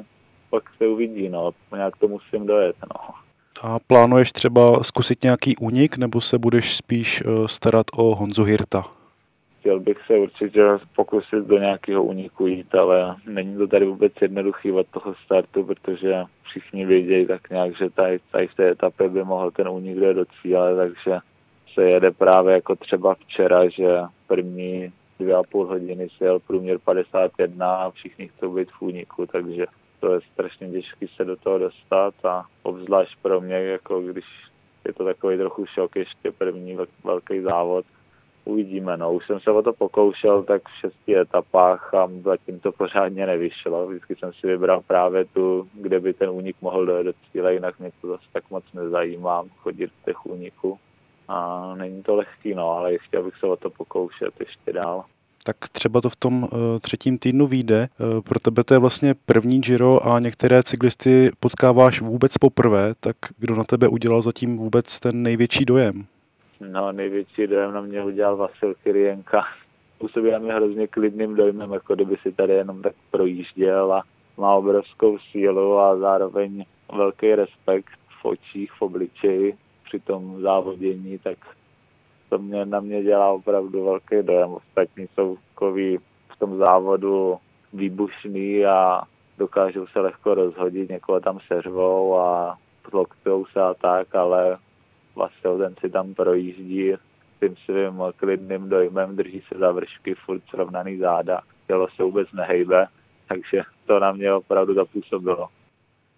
pak 0.49 0.63
se 0.77 0.87
uvidí, 0.87 1.29
no. 1.29 1.51
Nějak 1.75 1.97
to 1.97 2.07
musím 2.07 2.45
dojet, 2.45 2.75
no. 2.81 3.15
A 3.61 3.79
plánuješ 3.79 4.31
třeba 4.31 4.83
zkusit 4.83 5.23
nějaký 5.23 5.57
únik, 5.57 5.97
nebo 5.97 6.21
se 6.21 6.37
budeš 6.37 6.75
spíš 6.75 7.23
uh, 7.25 7.47
starat 7.47 7.85
o 7.95 8.15
Honzu 8.15 8.43
Hirta? 8.43 8.85
Chtěl 9.59 9.79
bych 9.79 9.97
se 10.07 10.17
určitě 10.17 10.63
pokusit 10.95 11.39
do 11.45 11.57
nějakého 11.57 12.03
úniku 12.03 12.47
jít, 12.47 12.75
ale 12.75 13.15
není 13.27 13.57
to 13.57 13.67
tady 13.67 13.85
vůbec 13.85 14.13
jednoduchý 14.21 14.71
od 14.71 14.87
toho 14.87 15.15
startu, 15.25 15.63
protože 15.63 16.23
všichni 16.43 16.85
vědějí 16.85 17.25
tak 17.25 17.49
nějak, 17.49 17.77
že 17.77 17.89
tady, 17.89 18.19
tady 18.31 18.47
v 18.47 18.55
té 18.55 18.71
etapě 18.71 19.09
by 19.09 19.23
mohl 19.23 19.51
ten 19.51 19.69
únik 19.69 19.97
jít 19.97 20.13
do 20.13 20.25
cíle, 20.41 20.75
takže 20.75 21.17
se 21.73 21.83
jede 21.83 22.11
právě 22.11 22.53
jako 22.53 22.75
třeba 22.75 23.15
včera, 23.15 23.69
že 23.69 23.99
první 24.27 24.93
dvě 25.19 25.35
a 25.35 25.43
půl 25.43 25.65
hodiny 25.65 26.09
si 26.17 26.23
jel 26.23 26.39
průměr 26.39 26.77
51 26.77 27.75
a 27.75 27.91
všichni 27.91 28.27
chcou 28.27 28.55
být 28.55 28.71
v 28.71 28.81
úniku, 28.81 29.25
takže 29.25 29.65
to 29.99 30.13
je 30.13 30.19
strašně 30.33 30.71
těžké 30.71 31.05
se 31.15 31.25
do 31.25 31.35
toho 31.35 31.57
dostat 31.57 32.13
a 32.25 32.45
obzvlášť 32.63 33.15
pro 33.21 33.41
mě, 33.41 33.55
jako 33.55 34.01
když 34.01 34.25
je 34.85 34.93
to 34.93 35.05
takový 35.05 35.37
trochu 35.37 35.65
šok, 35.65 35.95
ještě 35.95 36.31
první 36.31 36.77
velký 37.03 37.41
závod. 37.41 37.85
Uvidíme, 38.45 38.97
no. 38.97 39.13
Už 39.13 39.27
jsem 39.27 39.39
se 39.39 39.51
o 39.51 39.61
to 39.61 39.73
pokoušel 39.73 40.43
tak 40.43 40.61
v 40.63 40.79
šesti 40.79 41.19
etapách 41.19 41.93
a 41.93 42.09
zatím 42.23 42.59
to 42.59 42.71
pořádně 42.71 43.25
nevyšlo. 43.25 43.87
Vždycky 43.87 44.15
jsem 44.15 44.33
si 44.33 44.47
vybral 44.47 44.81
právě 44.87 45.25
tu, 45.25 45.69
kde 45.73 45.99
by 45.99 46.13
ten 46.13 46.29
únik 46.29 46.55
mohl 46.61 46.85
dojet 46.85 47.03
do 47.03 47.13
cíle, 47.31 47.53
jinak 47.53 47.79
mě 47.79 47.91
to 48.01 48.07
zase 48.07 48.23
tak 48.33 48.43
moc 48.49 48.63
nezajímá 48.73 49.43
chodit 49.57 49.91
v 50.01 50.05
těch 50.05 50.25
úniků 50.25 50.79
a 51.27 51.71
není 51.75 52.03
to 52.03 52.15
lehký, 52.15 52.53
no, 52.53 52.69
ale 52.69 52.97
chtěl 52.97 53.23
bych 53.23 53.37
se 53.37 53.47
o 53.47 53.55
to 53.55 53.69
pokoušet 53.69 54.33
ještě 54.39 54.73
dál. 54.73 55.03
Tak 55.43 55.55
třeba 55.71 56.01
to 56.01 56.09
v 56.09 56.15
tom 56.15 56.43
uh, 56.43 56.49
třetím 56.81 57.17
týdnu 57.17 57.47
vyjde. 57.47 57.87
Uh, 57.99 58.21
pro 58.21 58.39
tebe 58.39 58.63
to 58.63 58.73
je 58.73 58.79
vlastně 58.79 59.15
první 59.25 59.61
Giro 59.61 60.07
a 60.07 60.19
některé 60.19 60.63
cyklisty 60.63 61.31
potkáváš 61.39 62.01
vůbec 62.01 62.37
poprvé, 62.37 62.93
tak 62.99 63.15
kdo 63.37 63.55
na 63.55 63.63
tebe 63.63 63.87
udělal 63.87 64.21
zatím 64.21 64.57
vůbec 64.57 64.99
ten 64.99 65.23
největší 65.23 65.65
dojem? 65.65 66.05
No, 66.59 66.91
největší 66.91 67.47
dojem 67.47 67.73
na 67.73 67.81
mě 67.81 68.03
udělal 68.03 68.37
Vasil 68.37 68.73
Kyrienka. 68.83 69.43
Působí 69.97 70.31
na 70.31 70.39
mě 70.39 70.53
hrozně 70.53 70.87
klidným 70.87 71.35
dojmem, 71.35 71.73
jako 71.73 71.95
kdyby 71.95 72.17
si 72.21 72.31
tady 72.31 72.53
jenom 72.53 72.81
tak 72.81 72.93
projížděl 73.11 73.93
a 73.93 74.03
má 74.37 74.55
obrovskou 74.55 75.17
sílu 75.31 75.77
a 75.79 75.97
zároveň 75.97 76.65
velký 76.97 77.35
respekt 77.35 77.91
v 78.21 78.25
očích, 78.25 78.71
v 78.71 78.81
obličeji 78.81 79.57
při 79.91 79.99
tom 79.99 80.41
závodění, 80.41 81.19
tak 81.19 81.37
to 82.29 82.37
mě, 82.37 82.65
na 82.65 82.79
mě 82.79 83.03
dělá 83.03 83.31
opravdu 83.31 83.85
velký 83.85 84.15
dojem. 84.21 84.49
Ostatní 84.49 85.07
jsou 85.13 85.37
takový 85.49 85.97
v 86.27 86.39
tom 86.39 86.57
závodu 86.57 87.37
výbušný 87.73 88.65
a 88.65 89.01
dokážou 89.37 89.87
se 89.87 89.99
lehko 89.99 90.33
rozhodit, 90.33 90.89
někoho 90.89 91.19
tam 91.19 91.39
seřvou 91.47 92.19
a 92.19 92.57
tloktou 92.89 93.45
se 93.45 93.61
a 93.61 93.73
tak, 93.73 94.15
ale 94.15 94.57
vlastně 95.15 95.49
ten 95.57 95.75
si 95.79 95.89
tam 95.89 96.13
projíždí 96.13 96.93
tím 97.39 97.55
svým 97.65 98.03
klidným 98.15 98.69
dojmem, 98.69 99.15
drží 99.15 99.41
se 99.47 99.59
za 99.59 99.71
vršky, 99.71 100.15
furt 100.15 100.41
srovnaný 100.49 100.97
záda, 100.97 101.41
tělo 101.67 101.87
se 101.95 102.03
vůbec 102.03 102.31
nehejbe, 102.31 102.87
takže 103.27 103.61
to 103.85 103.99
na 103.99 104.11
mě 104.11 104.33
opravdu 104.33 104.73
zapůsobilo. 104.73 105.47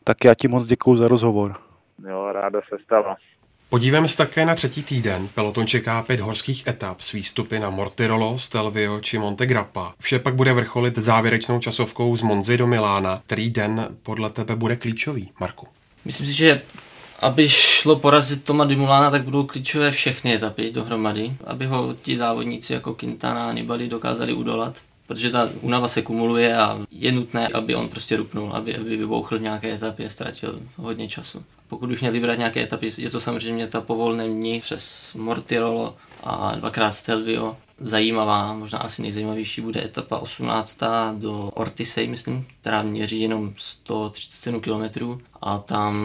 Tak 0.04 0.26
já 0.26 0.34
ti 0.34 0.48
moc 0.48 0.66
děkuji 0.66 0.96
za 0.96 1.08
rozhovor. 1.08 1.56
Jo, 2.10 2.32
ráda 2.32 2.62
se 2.70 2.84
stala. 2.84 3.16
Podívejme 3.74 4.08
se 4.08 4.18
také 4.18 4.46
na 4.46 4.56
třetí 4.56 4.84
týden. 4.84 5.30
Peloton 5.36 5.68
čeká 5.68 6.02
pět 6.02 6.20
horských 6.20 6.68
etap 6.68 7.02
s 7.02 7.12
výstupy 7.12 7.60
na 7.60 7.70
Mortirolo, 7.70 8.38
Stelvio 8.38 9.00
či 9.00 9.18
Monte 9.18 9.46
Grappa. 9.46 9.94
Vše 10.00 10.20
pak 10.20 10.36
bude 10.36 10.54
vrcholit 10.54 10.98
závěrečnou 10.98 11.60
časovkou 11.60 12.16
z 12.16 12.22
Monzy 12.22 12.58
do 12.58 12.68
Milána. 12.68 13.22
Který 13.26 13.50
den 13.50 13.88
podle 14.04 14.30
tebe 14.30 14.56
bude 14.56 14.76
klíčový, 14.76 15.30
Marku? 15.40 15.68
Myslím 16.06 16.28
si, 16.28 16.34
že 16.34 16.62
aby 17.20 17.50
šlo 17.50 17.96
porazit 17.96 18.44
Toma 18.44 18.66
Dimulána, 18.66 19.12
tak 19.12 19.24
budou 19.24 19.44
klíčové 19.44 19.92
všechny 19.92 20.34
etapy 20.34 20.72
dohromady, 20.72 21.34
aby 21.48 21.66
ho 21.66 21.96
ti 22.02 22.18
závodníci 22.18 22.74
jako 22.74 22.94
Quintana 22.94 23.50
a 23.50 23.54
Nibali 23.54 23.88
dokázali 23.88 24.34
udolat 24.34 24.78
protože 25.08 25.32
ta 25.32 25.50
únava 25.62 25.88
se 25.88 26.02
kumuluje 26.02 26.58
a 26.58 26.80
je 26.92 27.12
nutné, 27.12 27.48
aby 27.48 27.76
on 27.76 27.90
prostě 27.90 28.18
rupnul, 28.18 28.54
aby, 28.54 28.78
aby 28.78 28.98
vybouchl 28.98 29.40
nějaké 29.40 29.74
etapy 29.74 30.06
a 30.06 30.10
ztratil 30.10 30.60
hodně 30.76 31.08
času. 31.08 31.44
Pokud 31.68 31.90
bych 31.90 32.02
měl 32.02 32.14
vybrat 32.14 32.38
nějaké 32.38 32.62
etapy, 32.62 32.92
je 32.98 33.10
to 33.10 33.20
samozřejmě 33.20 33.68
ta 33.68 33.82
povolné 33.82 34.28
dní 34.28 34.62
přes 34.62 35.14
Mortirolo 35.14 35.96
a 36.24 36.56
dvakrát 36.56 36.92
Stelvio. 36.92 37.58
Zajímavá, 37.80 38.54
možná 38.54 38.80
asi 38.80 39.02
nejzajímavější 39.02 39.62
bude 39.62 39.84
etapa 39.84 40.18
18. 40.18 40.80
do 41.14 41.52
Ortisej, 41.54 42.08
myslím, 42.08 42.48
která 42.62 42.82
měří 42.82 43.22
jenom 43.22 43.54
137 43.58 44.62
km 44.62 45.20
a 45.42 45.58
tam, 45.58 45.96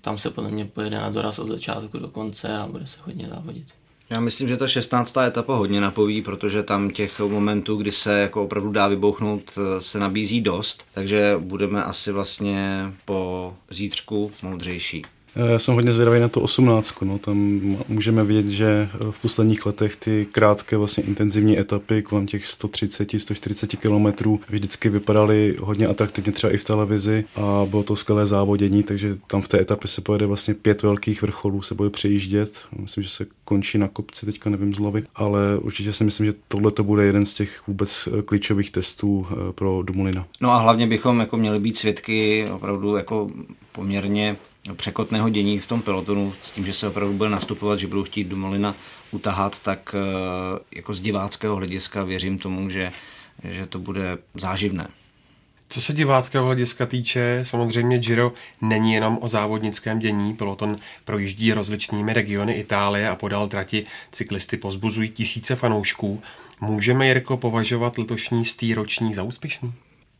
tam 0.00 0.18
se 0.18 0.30
podle 0.30 0.50
mě 0.50 0.64
pojede 0.64 1.00
na 1.00 1.10
doraz 1.10 1.38
od 1.38 1.46
začátku 1.46 1.98
do 1.98 2.08
konce 2.08 2.56
a 2.56 2.66
bude 2.66 2.86
se 2.86 2.98
hodně 3.04 3.28
závodit. 3.28 3.83
Já 4.10 4.20
myslím, 4.20 4.48
že 4.48 4.56
ta 4.56 4.68
16. 4.68 5.16
etapa 5.16 5.54
hodně 5.54 5.80
napoví, 5.80 6.22
protože 6.22 6.62
tam 6.62 6.90
těch 6.90 7.20
momentů, 7.20 7.76
kdy 7.76 7.92
se 7.92 8.18
jako 8.20 8.42
opravdu 8.42 8.72
dá 8.72 8.88
vybouchnout, 8.88 9.52
se 9.80 9.98
nabízí 9.98 10.40
dost, 10.40 10.84
takže 10.94 11.34
budeme 11.38 11.84
asi 11.84 12.12
vlastně 12.12 12.84
po 13.04 13.52
zítřku 13.70 14.32
moudřejší. 14.42 15.02
Já 15.36 15.58
jsem 15.58 15.74
hodně 15.74 15.92
zvědavý 15.92 16.20
na 16.20 16.28
to 16.28 16.40
18. 16.40 17.02
No. 17.02 17.18
Tam 17.18 17.60
můžeme 17.88 18.24
vidět, 18.24 18.46
že 18.46 18.88
v 19.10 19.18
posledních 19.18 19.66
letech 19.66 19.96
ty 19.96 20.26
krátké 20.32 20.76
vlastně 20.76 21.04
intenzivní 21.04 21.58
etapy 21.58 22.02
kolem 22.02 22.26
těch 22.26 22.44
130-140 22.44 23.76
kilometrů 23.76 24.40
vždycky 24.48 24.88
vypadaly 24.88 25.56
hodně 25.60 25.86
atraktivně 25.86 26.32
třeba 26.32 26.52
i 26.52 26.56
v 26.56 26.64
televizi 26.64 27.24
a 27.36 27.66
bylo 27.70 27.82
to 27.82 27.96
skvělé 27.96 28.26
závodění, 28.26 28.82
takže 28.82 29.16
tam 29.26 29.42
v 29.42 29.48
té 29.48 29.60
etapě 29.60 29.88
se 29.88 30.00
pojede 30.00 30.26
vlastně 30.26 30.54
pět 30.54 30.82
velkých 30.82 31.22
vrcholů, 31.22 31.62
se 31.62 31.74
bude 31.74 31.90
přejíždět. 31.90 32.64
Myslím, 32.78 33.02
že 33.02 33.10
se 33.10 33.26
končí 33.44 33.78
na 33.78 33.88
kopci, 33.88 34.26
teďka 34.26 34.50
nevím 34.50 34.74
z 34.74 34.78
hlavy, 34.78 35.04
ale 35.14 35.58
určitě 35.58 35.92
si 35.92 36.04
myslím, 36.04 36.26
že 36.26 36.34
tohle 36.48 36.70
to 36.70 36.84
bude 36.84 37.04
jeden 37.04 37.26
z 37.26 37.34
těch 37.34 37.68
vůbec 37.68 38.08
klíčových 38.24 38.70
testů 38.70 39.26
eh, 39.30 39.52
pro 39.52 39.82
Dumulina. 39.82 40.26
No 40.40 40.50
a 40.50 40.56
hlavně 40.58 40.86
bychom 40.86 41.20
jako 41.20 41.36
měli 41.36 41.60
být 41.60 41.76
svědky 41.76 42.48
opravdu 42.50 42.96
jako 42.96 43.28
poměrně 43.72 44.36
překotného 44.72 45.28
dění 45.28 45.58
v 45.58 45.66
tom 45.66 45.82
pelotonu, 45.82 46.34
s 46.42 46.50
tím, 46.50 46.64
že 46.64 46.72
se 46.72 46.88
opravdu 46.88 47.14
bude 47.14 47.30
nastupovat, 47.30 47.78
že 47.78 47.86
budou 47.86 48.04
chtít 48.04 48.28
Dumolina 48.28 48.74
utahat, 49.10 49.58
tak 49.58 49.94
eh, 49.94 50.58
jako 50.76 50.94
z 50.94 51.00
diváckého 51.00 51.56
hlediska 51.56 52.04
věřím 52.04 52.38
tomu, 52.38 52.70
že, 52.70 52.92
že 53.44 53.66
to 53.66 53.78
bude 53.78 54.18
záživné. 54.34 54.88
Co 55.68 55.80
se 55.80 55.92
diváckého 55.92 56.46
hlediska 56.46 56.86
týče, 56.86 57.40
samozřejmě 57.42 57.98
Giro 57.98 58.32
není 58.60 58.92
jenom 58.92 59.18
o 59.20 59.28
závodnickém 59.28 59.98
dění. 59.98 60.34
Peloton 60.34 60.76
projíždí 61.04 61.52
rozličnými 61.52 62.12
regiony 62.12 62.52
Itálie 62.52 63.08
a 63.08 63.14
podal 63.14 63.48
trati 63.48 63.86
cyklisty 64.12 64.56
pozbuzují 64.56 65.10
tisíce 65.10 65.56
fanoušků. 65.56 66.22
Můžeme, 66.60 67.06
Jirko, 67.06 67.36
považovat 67.36 67.98
letošní 67.98 68.44
stý 68.44 68.74
roční 68.74 69.14
za 69.14 69.22
úspěšný? 69.22 69.72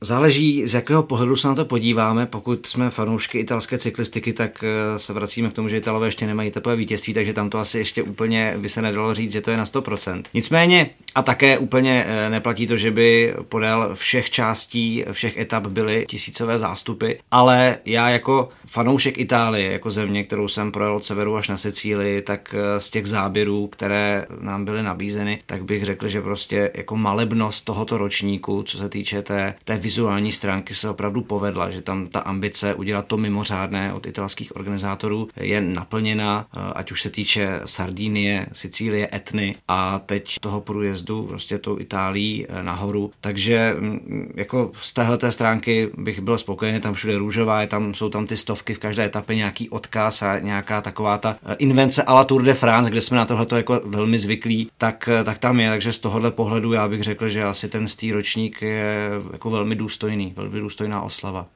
Záleží, 0.05 0.67
z 0.67 0.75
jakého 0.75 1.03
pohledu 1.03 1.37
se 1.37 1.49
na 1.49 1.55
to 1.55 1.65
podíváme. 1.65 2.27
Pokud 2.27 2.67
jsme 2.67 2.91
fanoušky 2.91 3.39
italské 3.39 3.79
cyklistiky, 3.79 4.33
tak 4.33 4.65
eh, 4.65 4.99
se 4.99 5.13
vracíme 5.13 5.51
k 5.51 5.53
tomu, 5.53 5.69
že 5.69 5.77
Italové 5.77 6.07
ještě 6.07 6.27
nemají 6.27 6.51
teplé 6.51 6.77
vítězství, 6.77 7.15
takže 7.15 7.33
tam 7.33 7.51
to 7.51 7.59
asi 7.59 7.79
ještě 7.79 8.03
úplně 8.03 8.55
by 8.59 8.69
se 8.69 8.83
nedalo 8.83 9.15
říct, 9.15 9.33
že 9.33 9.41
to 9.41 9.51
je 9.51 9.57
na 9.57 9.65
100%. 9.65 10.23
Nicméně, 10.35 10.91
a 11.15 11.23
také 11.23 11.59
úplně 11.59 12.05
eh, 12.07 12.31
neplatí 12.31 12.67
to, 12.67 12.77
že 12.77 12.91
by 12.91 13.35
podél 13.49 13.91
všech 13.95 14.31
částí, 14.31 15.05
všech 15.13 15.39
etap 15.39 15.67
byly 15.67 16.05
tisícové 16.09 16.59
zástupy, 16.59 17.13
ale 17.31 17.79
já 17.85 18.09
jako 18.09 18.49
fanoušek 18.71 19.19
Itálie, 19.19 19.73
jako 19.73 19.91
země, 19.91 20.25
kterou 20.25 20.49
jsem 20.49 20.73
projel 20.73 20.97
od 20.97 21.05
severu 21.05 21.37
až 21.37 21.49
na 21.49 21.57
Sicílii, 21.57 22.23
tak 22.23 22.55
eh, 22.59 22.81
z 22.81 22.91
těch 22.91 23.07
záběrů, 23.07 23.67
které 23.67 24.27
nám 24.41 24.65
byly 24.65 24.83
nabízeny, 24.83 25.39
tak 25.47 25.65
bych 25.65 25.85
řekl, 25.85 26.09
že 26.09 26.23
prostě 26.23 26.71
jako 26.75 26.97
malebnost 26.97 27.65
tohoto 27.65 27.99
ročníku, 27.99 28.63
co 28.63 28.79
se 28.79 28.89
týče 28.89 29.23
té, 29.23 29.55
té 29.65 29.77
vizuální 29.95 30.33
stránky 30.33 30.75
se 30.75 30.91
opravdu 30.91 31.21
povedla, 31.21 31.71
že 31.71 31.83
tam 31.83 32.07
ta 32.07 32.21
ambice 32.21 32.75
udělat 32.75 33.07
to 33.07 33.17
mimořádné 33.17 33.93
od 33.93 34.07
italských 34.07 34.57
organizátorů 34.57 35.29
je 35.37 35.61
naplněna, 35.61 36.47
eh, 36.47 36.61
ať 36.75 36.93
už 36.93 37.03
se 37.03 37.11
týče 37.11 37.61
Sardinie, 37.65 38.47
Sicílie, 38.53 39.09
Etny 39.15 39.55
a 39.69 39.99
teď 39.99 40.39
toho 40.41 40.61
průjezdu 40.61 41.23
prostě 41.23 41.59
tou 41.59 41.79
Itálií 41.79 42.47
eh, 42.49 42.63
nahoru. 42.63 43.13
Takže 43.21 43.77
mm, 43.79 44.33
jako 44.37 44.73
z 44.81 44.93
téhle 44.93 45.19
stránky 45.33 45.91
bych 45.99 46.21
byl 46.21 46.39
spokojený, 46.39 46.81
tam 46.81 46.95
všude 46.95 47.19
růžová, 47.19 47.61
je 47.61 47.67
tam, 47.67 47.95
jsou 47.95 48.09
tam 48.09 48.27
ty 48.27 48.37
stovky 48.37 48.75
v 48.75 48.79
každé 48.79 49.05
etapě, 49.05 49.37
nějaký 49.37 49.71
odkaz 49.71 50.23
a 50.23 50.39
nějaká 50.39 50.81
taková 50.81 51.19
ta 51.19 51.37
eh, 51.47 51.55
invence 51.59 52.03
a 52.03 52.15
la 52.15 52.25
Tour 52.25 52.43
de 52.43 52.55
France, 52.55 52.91
kde 52.91 53.01
jsme 53.01 53.17
na 53.17 53.27
tohle 53.27 53.47
jako 53.57 53.81
velmi 53.85 54.19
zvyklí, 54.19 54.71
tak, 54.79 55.09
tak 55.25 55.39
tam 55.39 55.61
je. 55.61 55.69
Takže 55.69 55.93
z 55.93 55.99
tohohle 55.99 56.31
pohledu 56.31 56.73
já 56.73 56.89
bych 56.89 57.03
řekl, 57.03 57.29
že 57.29 57.45
asi 57.45 57.69
ten 57.69 57.89
stý 57.89 58.13
ročník 58.13 58.63
je 58.63 59.11
jako 59.33 59.51
velmi 59.51 59.74
důstojný, 59.75 60.33
velmi 60.37 60.61
důstojná 60.61 61.03
oslava. 61.03 61.47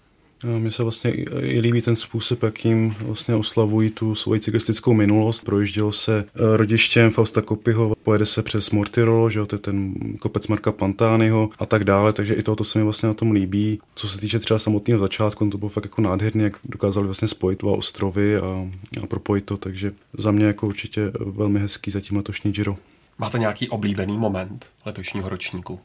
Mně 0.45 0.71
se 0.71 0.83
vlastně 0.83 1.11
i 1.41 1.61
líbí 1.61 1.83
ten 1.83 1.97
způsob, 1.97 2.43
jakým 2.43 2.95
vlastně 3.01 3.35
oslavují 3.35 3.91
tu 3.91 4.15
svoji 4.15 4.41
cyklistickou 4.41 4.95
minulost. 4.95 5.45
Projíždělo 5.45 5.93
se 5.93 6.19
e, 6.19 6.25
rodištěm 6.57 7.11
Fausta 7.11 7.43
Kopyho, 7.43 7.95
pojede 8.03 8.27
se 8.27 8.43
přes 8.43 8.71
Mortirolo, 8.71 9.31
že 9.31 9.39
jo, 9.39 9.47
to 9.47 9.55
je 9.55 9.59
ten 9.59 9.95
kopec 10.21 10.47
Marka 10.47 10.73
Pantányho 10.73 11.51
a 11.59 11.67
tak 11.67 11.85
dále, 11.85 12.13
takže 12.13 12.35
i 12.35 12.43
tohoto 12.43 12.65
se 12.65 12.79
mi 12.79 12.85
vlastně 12.85 13.07
na 13.07 13.15
tom 13.15 13.31
líbí. 13.31 13.81
Co 13.95 14.09
se 14.09 14.19
týče 14.19 14.39
třeba 14.39 14.59
samotného 14.59 15.01
začátku, 15.01 15.51
to 15.51 15.59
bylo 15.59 15.69
fakt 15.69 15.85
jako 15.85 16.03
nádherné, 16.03 16.45
jak 16.45 16.57
dokázali 16.65 17.07
vlastně 17.07 17.29
spojit 17.29 17.61
dva 17.61 17.73
ostrovy 17.73 18.37
a, 18.37 18.71
a 19.03 19.07
propojit 19.07 19.45
to, 19.45 19.57
takže 19.57 19.93
za 20.19 20.31
mě 20.31 20.47
jako 20.47 20.67
určitě 20.67 21.13
velmi 21.21 21.61
hezký 21.61 21.91
zatím 21.91 22.17
letošní 22.17 22.53
Giro. 22.53 22.77
Máte 23.19 23.39
nějaký 23.39 23.69
oblíbený 23.69 24.19
moment 24.19 24.67
letošního 24.87 25.29
ročníku? 25.29 25.81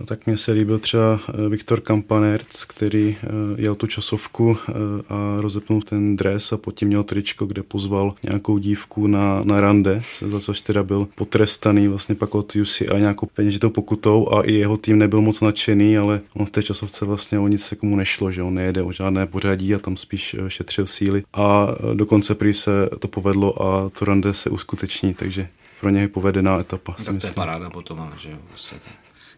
No, 0.00 0.06
tak 0.06 0.26
mně 0.26 0.36
se 0.36 0.52
líbil 0.52 0.78
třeba 0.78 1.20
eh, 1.28 1.48
Viktor 1.48 1.80
Kampanerc, 1.80 2.64
který 2.64 3.16
eh, 3.22 3.28
jel 3.56 3.74
tu 3.74 3.86
časovku 3.86 4.58
eh, 4.68 4.72
a 5.08 5.36
rozepnul 5.40 5.82
ten 5.82 6.16
dres 6.16 6.52
a 6.52 6.56
potom 6.56 6.88
měl 6.88 7.02
tričko, 7.02 7.46
kde 7.46 7.62
pozval 7.62 8.14
nějakou 8.22 8.58
dívku 8.58 9.06
na, 9.06 9.40
na 9.44 9.60
rande, 9.60 10.02
za 10.26 10.40
což 10.40 10.60
teda 10.60 10.82
byl 10.82 11.08
potrestaný 11.14 11.88
vlastně 11.88 12.14
pak 12.14 12.34
od 12.34 12.56
UCI 12.56 12.88
a 12.88 12.98
nějakou 12.98 13.26
peněžitou 13.26 13.70
pokutou 13.70 14.28
a 14.32 14.42
i 14.42 14.52
jeho 14.52 14.76
tým 14.76 14.98
nebyl 14.98 15.20
moc 15.20 15.40
nadšený, 15.40 15.98
ale 15.98 16.20
on 16.34 16.46
v 16.46 16.50
té 16.50 16.62
časovce 16.62 17.04
vlastně 17.04 17.38
o 17.38 17.48
nic 17.48 17.64
se 17.64 17.76
komu 17.76 17.96
nešlo, 17.96 18.32
že 18.32 18.42
on 18.42 18.54
nejede 18.54 18.82
o 18.82 18.92
žádné 18.92 19.26
pořadí 19.26 19.74
a 19.74 19.78
tam 19.78 19.96
spíš 19.96 20.36
šetřil 20.48 20.86
síly 20.86 21.22
a 21.32 21.68
dokonce 21.94 22.34
prý 22.34 22.54
se 22.54 22.88
to 22.98 23.08
povedlo 23.08 23.62
a 23.62 23.90
to 23.90 24.04
rande 24.04 24.34
se 24.34 24.50
uskuteční, 24.50 25.14
takže 25.14 25.48
pro 25.80 25.90
něj 25.90 26.08
povedená 26.08 26.60
etapa. 26.60 26.94
Tak 27.04 27.20
to 27.20 27.26
je 27.26 27.32
paráda 27.32 27.70
potom, 27.70 28.10
že 28.18 28.30
jo, 28.30 28.36
vlastně 28.48 28.78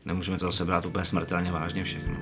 nemůžeme 0.08 0.38
to 0.38 0.46
zase 0.46 0.64
brát 0.64 0.86
úplně 0.86 1.04
smrtelně 1.04 1.52
vážně 1.52 1.84
všechno. 1.84 2.16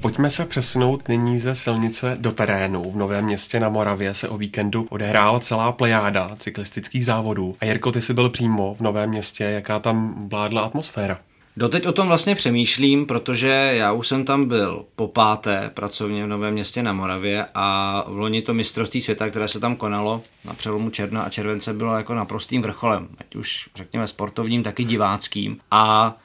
Pojďme 0.00 0.30
se 0.30 0.46
přesunout 0.46 1.08
nyní 1.08 1.38
ze 1.38 1.54
silnice 1.54 2.16
do 2.20 2.32
terénu. 2.32 2.90
V 2.90 2.96
Novém 2.96 3.24
městě 3.24 3.60
na 3.60 3.68
Moravě 3.68 4.14
se 4.14 4.28
o 4.28 4.38
víkendu 4.38 4.86
odehrála 4.90 5.40
celá 5.40 5.72
plejáda 5.72 6.36
cyklistických 6.38 7.06
závodů. 7.06 7.56
A 7.60 7.64
Jirko, 7.64 7.92
ty 7.92 8.02
jsi 8.02 8.14
byl 8.14 8.30
přímo 8.30 8.74
v 8.74 8.80
Novém 8.80 9.10
městě, 9.10 9.44
jaká 9.44 9.78
tam 9.78 10.28
vládla 10.28 10.62
atmosféra? 10.62 11.18
Doteď 11.56 11.86
o 11.86 11.92
tom 11.92 12.08
vlastně 12.08 12.34
přemýšlím, 12.34 13.06
protože 13.06 13.70
já 13.74 13.92
už 13.92 14.08
jsem 14.08 14.24
tam 14.24 14.44
byl 14.48 14.84
po 14.96 15.08
páté 15.08 15.70
pracovně 15.74 16.24
v 16.24 16.28
Novém 16.28 16.54
městě 16.54 16.82
na 16.82 16.92
Moravě 16.92 17.46
a 17.54 18.04
v 18.08 18.18
loni 18.18 18.42
to 18.42 18.54
mistrovství 18.54 19.02
světa, 19.02 19.30
které 19.30 19.48
se 19.48 19.60
tam 19.60 19.76
konalo 19.76 20.22
na 20.44 20.54
přelomu 20.54 20.90
června 20.90 21.22
a 21.22 21.28
července, 21.28 21.72
bylo 21.72 21.96
jako 21.96 22.14
naprostým 22.14 22.62
vrcholem, 22.62 23.08
ať 23.18 23.36
už 23.36 23.68
řekněme 23.76 24.06
sportovním, 24.06 24.62
tak 24.62 24.80
i 24.80 24.84
diváckým. 24.84 25.56
A 25.70 26.16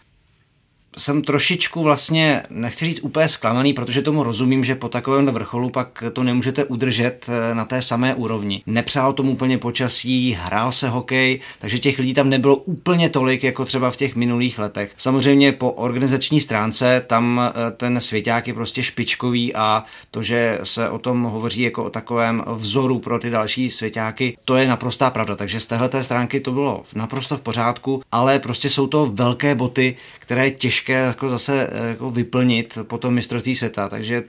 jsem 0.97 1.21
trošičku 1.21 1.83
vlastně, 1.83 2.43
nechci 2.49 2.85
říct 2.85 2.99
úplně 2.99 3.27
zklamaný, 3.27 3.73
protože 3.73 4.01
tomu 4.01 4.23
rozumím, 4.23 4.65
že 4.65 4.75
po 4.75 4.89
takovém 4.89 5.25
vrcholu 5.25 5.69
pak 5.69 6.03
to 6.13 6.23
nemůžete 6.23 6.63
udržet 6.65 7.25
eh, 7.29 7.55
na 7.55 7.65
té 7.65 7.81
samé 7.81 8.15
úrovni. 8.15 8.63
Nepřál 8.65 9.13
tomu 9.13 9.31
úplně 9.31 9.57
počasí, 9.57 10.37
hrál 10.39 10.71
se 10.71 10.89
hokej, 10.89 11.39
takže 11.59 11.79
těch 11.79 11.99
lidí 11.99 12.13
tam 12.13 12.29
nebylo 12.29 12.55
úplně 12.55 13.09
tolik, 13.09 13.43
jako 13.43 13.65
třeba 13.65 13.91
v 13.91 13.97
těch 13.97 14.15
minulých 14.15 14.59
letech. 14.59 14.91
Samozřejmě 14.97 15.51
po 15.51 15.71
organizační 15.71 16.41
stránce 16.41 17.03
tam 17.07 17.41
eh, 17.41 17.71
ten 17.71 18.01
svěťák 18.01 18.47
je 18.47 18.53
prostě 18.53 18.83
špičkový 18.83 19.55
a 19.55 19.83
to, 20.11 20.23
že 20.23 20.59
se 20.63 20.89
o 20.89 20.99
tom 20.99 21.23
hovoří 21.23 21.61
jako 21.61 21.83
o 21.83 21.89
takovém 21.89 22.43
vzoru 22.55 22.99
pro 22.99 23.19
ty 23.19 23.29
další 23.29 23.69
svěťáky, 23.69 24.37
to 24.45 24.55
je 24.55 24.67
naprostá 24.67 25.09
pravda. 25.09 25.35
Takže 25.35 25.59
z 25.59 25.67
téhle 25.67 26.03
stránky 26.03 26.39
to 26.39 26.51
bylo 26.51 26.83
naprosto 26.95 27.37
v 27.37 27.41
pořádku, 27.41 28.01
ale 28.11 28.39
prostě 28.39 28.69
jsou 28.69 28.87
to 28.87 29.05
velké 29.05 29.55
boty, 29.55 29.95
které 30.19 30.51
těžké 30.51 30.78
těžké 30.79 30.93
jako 30.93 31.29
zase 31.29 31.69
eh, 31.71 31.89
jako 31.89 32.11
vyplnit 32.11 32.77
po 32.83 32.97
tom 32.97 33.13
mistrovství 33.13 33.55
světa, 33.55 33.89
takže 33.89 34.23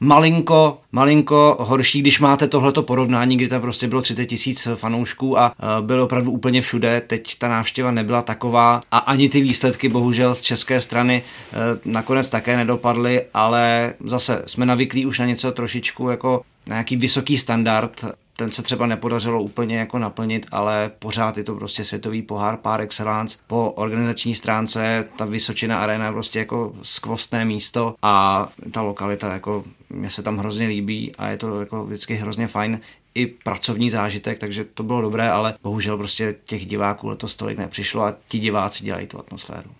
malinko, 0.00 0.78
malinko 0.92 1.56
horší, 1.60 2.00
když 2.00 2.20
máte 2.20 2.48
tohleto 2.48 2.82
porovnání, 2.82 3.36
kdy 3.36 3.48
tam 3.48 3.60
prostě 3.60 3.88
bylo 3.88 4.02
30 4.02 4.26
tisíc 4.26 4.68
fanoušků 4.74 5.38
a 5.38 5.52
eh, 5.52 5.82
bylo 5.82 6.04
opravdu 6.04 6.30
úplně 6.30 6.62
všude. 6.62 7.00
Teď 7.06 7.38
ta 7.38 7.48
návštěva 7.48 7.90
nebyla 7.90 8.22
taková 8.22 8.82
a 8.90 8.98
ani 8.98 9.28
ty 9.28 9.40
výsledky 9.40 9.88
bohužel 9.88 10.34
z 10.34 10.40
české 10.40 10.80
strany 10.80 11.22
eh, 11.22 11.56
nakonec 11.84 12.30
také 12.30 12.56
nedopadly, 12.56 13.22
ale 13.34 13.94
zase 14.04 14.42
jsme 14.46 14.66
navyklí 14.66 15.06
už 15.06 15.18
na 15.18 15.26
něco 15.26 15.52
trošičku 15.52 16.08
jako 16.08 16.42
na 16.66 16.74
nějaký 16.74 16.96
vysoký 16.96 17.38
standard 17.38 18.04
ten 18.36 18.52
se 18.52 18.62
třeba 18.62 18.86
nepodařilo 18.86 19.42
úplně 19.42 19.78
jako 19.78 19.98
naplnit, 19.98 20.46
ale 20.50 20.90
pořád 20.98 21.38
je 21.38 21.44
to 21.44 21.54
prostě 21.54 21.84
světový 21.84 22.22
pohár 22.22 22.56
par 22.56 22.80
excellence. 22.80 23.38
Po 23.46 23.70
organizační 23.70 24.34
stránce 24.34 25.08
ta 25.16 25.24
Vysočina 25.24 25.80
arena 25.80 26.06
je 26.06 26.12
prostě 26.12 26.38
jako 26.38 26.74
skvostné 26.82 27.44
místo 27.44 27.94
a 28.02 28.48
ta 28.72 28.82
lokalita 28.82 29.32
jako 29.32 29.64
mě 29.90 30.10
se 30.10 30.22
tam 30.22 30.38
hrozně 30.38 30.66
líbí 30.66 31.12
a 31.18 31.28
je 31.28 31.36
to 31.36 31.60
jako 31.60 31.84
vždycky 31.84 32.14
hrozně 32.14 32.46
fajn 32.46 32.80
i 33.14 33.26
pracovní 33.26 33.90
zážitek, 33.90 34.38
takže 34.38 34.64
to 34.64 34.82
bylo 34.82 35.00
dobré, 35.00 35.30
ale 35.30 35.54
bohužel 35.62 35.96
prostě 35.96 36.34
těch 36.44 36.66
diváků 36.66 37.08
letos 37.08 37.34
tolik 37.34 37.58
nepřišlo 37.58 38.02
a 38.02 38.14
ti 38.28 38.38
diváci 38.38 38.84
dělají 38.84 39.06
tu 39.06 39.18
atmosféru. 39.18 39.70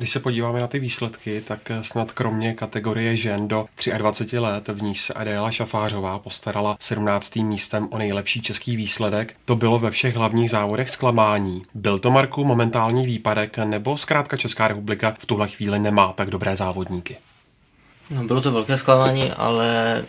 Když 0.00 0.10
se 0.10 0.20
podíváme 0.20 0.60
na 0.60 0.66
ty 0.66 0.78
výsledky, 0.78 1.40
tak 1.40 1.60
snad 1.82 2.12
kromě 2.12 2.54
kategorie 2.54 3.16
žen 3.16 3.48
do 3.48 3.66
23 3.98 4.38
let, 4.38 4.68
v 4.68 4.82
níž 4.82 5.00
se 5.00 5.14
Adéla 5.14 5.50
Šafářová 5.50 6.18
postarala 6.18 6.76
17. 6.80 7.36
místem 7.36 7.88
o 7.90 7.98
nejlepší 7.98 8.42
český 8.42 8.76
výsledek, 8.76 9.34
to 9.44 9.56
bylo 9.56 9.78
ve 9.78 9.90
všech 9.90 10.16
hlavních 10.16 10.50
závodech 10.50 10.90
zklamání. 10.90 11.62
Byl 11.74 11.98
to, 11.98 12.10
Marku, 12.10 12.44
momentální 12.44 13.06
výpadek, 13.06 13.58
nebo 13.58 13.96
zkrátka 13.96 14.36
Česká 14.36 14.68
republika 14.68 15.14
v 15.18 15.26
tuhle 15.26 15.48
chvíli 15.48 15.78
nemá 15.78 16.12
tak 16.12 16.30
dobré 16.30 16.56
závodníky? 16.56 17.16
No, 18.14 18.24
bylo 18.24 18.40
to 18.40 18.52
velké 18.52 18.78
zklamání, 18.78 19.30
ale 19.32 20.04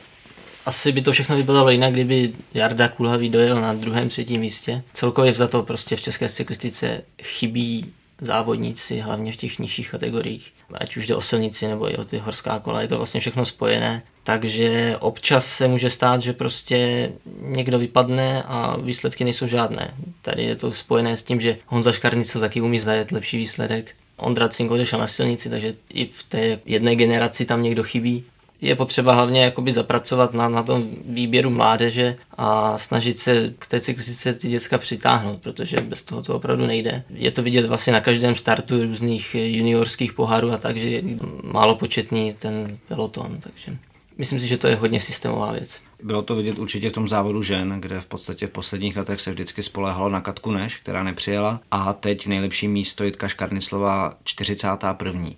asi 0.65 0.91
by 0.91 1.01
to 1.01 1.11
všechno 1.11 1.35
vypadalo 1.35 1.69
jinak, 1.69 1.93
kdyby 1.93 2.31
Jarda 2.53 2.87
Kulhavý 2.87 3.29
dojel 3.29 3.61
na 3.61 3.73
druhém, 3.73 4.09
třetím 4.09 4.41
místě. 4.41 4.83
Celkově 4.93 5.33
za 5.33 5.47
to 5.47 5.63
prostě 5.63 5.95
v 5.95 6.01
české 6.01 6.29
cyklistice 6.29 7.01
chybí 7.23 7.93
závodníci, 8.21 8.99
hlavně 8.99 9.33
v 9.33 9.35
těch 9.35 9.59
nižších 9.59 9.91
kategoriích. 9.91 10.53
Ať 10.73 10.97
už 10.97 11.07
jde 11.07 11.15
o 11.15 11.21
silnici 11.21 11.67
nebo 11.67 11.93
i 11.93 11.97
o 11.97 12.05
ty 12.05 12.17
horská 12.17 12.59
kola, 12.59 12.81
je 12.81 12.87
to 12.87 12.97
vlastně 12.97 13.19
všechno 13.19 13.45
spojené. 13.45 14.03
Takže 14.23 14.97
občas 14.99 15.45
se 15.45 15.67
může 15.67 15.89
stát, 15.89 16.21
že 16.21 16.33
prostě 16.33 17.11
někdo 17.41 17.79
vypadne 17.79 18.43
a 18.43 18.77
výsledky 18.77 19.23
nejsou 19.23 19.47
žádné. 19.47 19.93
Tady 20.21 20.43
je 20.43 20.55
to 20.55 20.71
spojené 20.71 21.17
s 21.17 21.23
tím, 21.23 21.41
že 21.41 21.57
Honza 21.67 21.91
Škarnicl 21.91 22.39
taky 22.39 22.61
umí 22.61 22.79
zajet 22.79 23.11
lepší 23.11 23.37
výsledek. 23.37 23.95
Ondra 24.17 24.49
Cink 24.49 24.71
odešel 24.71 24.99
na 24.99 25.07
silnici, 25.07 25.49
takže 25.49 25.73
i 25.89 26.05
v 26.05 26.23
té 26.23 26.59
jedné 26.65 26.95
generaci 26.95 27.45
tam 27.45 27.63
někdo 27.63 27.83
chybí 27.83 28.23
je 28.61 28.75
potřeba 28.75 29.13
hlavně 29.13 29.43
jakoby 29.43 29.73
zapracovat 29.73 30.33
na, 30.33 30.49
na 30.49 30.63
tom 30.63 30.89
výběru 31.05 31.49
mládeže 31.49 32.17
a 32.37 32.77
snažit 32.77 33.19
se 33.19 33.53
k 33.59 33.67
té 33.67 33.79
cyklistice 33.79 34.33
ty 34.33 34.49
děcka 34.49 34.77
přitáhnout, 34.77 35.41
protože 35.41 35.77
bez 35.77 36.01
toho 36.01 36.23
to 36.23 36.35
opravdu 36.35 36.65
nejde. 36.65 37.03
Je 37.09 37.31
to 37.31 37.43
vidět 37.43 37.65
vlastně 37.65 37.93
na 37.93 38.01
každém 38.01 38.35
startu 38.35 38.81
různých 38.81 39.35
juniorských 39.35 40.13
pohárů 40.13 40.51
a 40.51 40.57
tak, 40.57 40.77
že 40.77 40.89
je 40.89 41.01
málo 41.43 41.75
početný 41.75 42.33
ten 42.33 42.77
peloton, 42.87 43.37
takže 43.39 43.77
myslím 44.17 44.39
si, 44.39 44.47
že 44.47 44.57
to 44.57 44.67
je 44.67 44.75
hodně 44.75 45.01
systémová 45.01 45.51
věc. 45.51 45.81
Bylo 46.03 46.21
to 46.21 46.35
vidět 46.35 46.59
určitě 46.59 46.89
v 46.89 46.93
tom 46.93 47.07
závodu 47.07 47.43
žen, 47.43 47.81
kde 47.81 48.01
v 48.01 48.05
podstatě 48.05 48.47
v 48.47 48.51
posledních 48.51 48.97
letech 48.97 49.21
se 49.21 49.31
vždycky 49.31 49.63
spolehalo 49.63 50.09
na 50.09 50.21
Katku 50.21 50.51
Neš, 50.51 50.77
která 50.77 51.03
nepřijela 51.03 51.61
a 51.71 51.93
teď 51.93 52.27
nejlepší 52.27 52.67
místo 52.67 53.03
Jitka 53.03 53.27
Škarnislová 53.27 54.13
41 54.23 55.29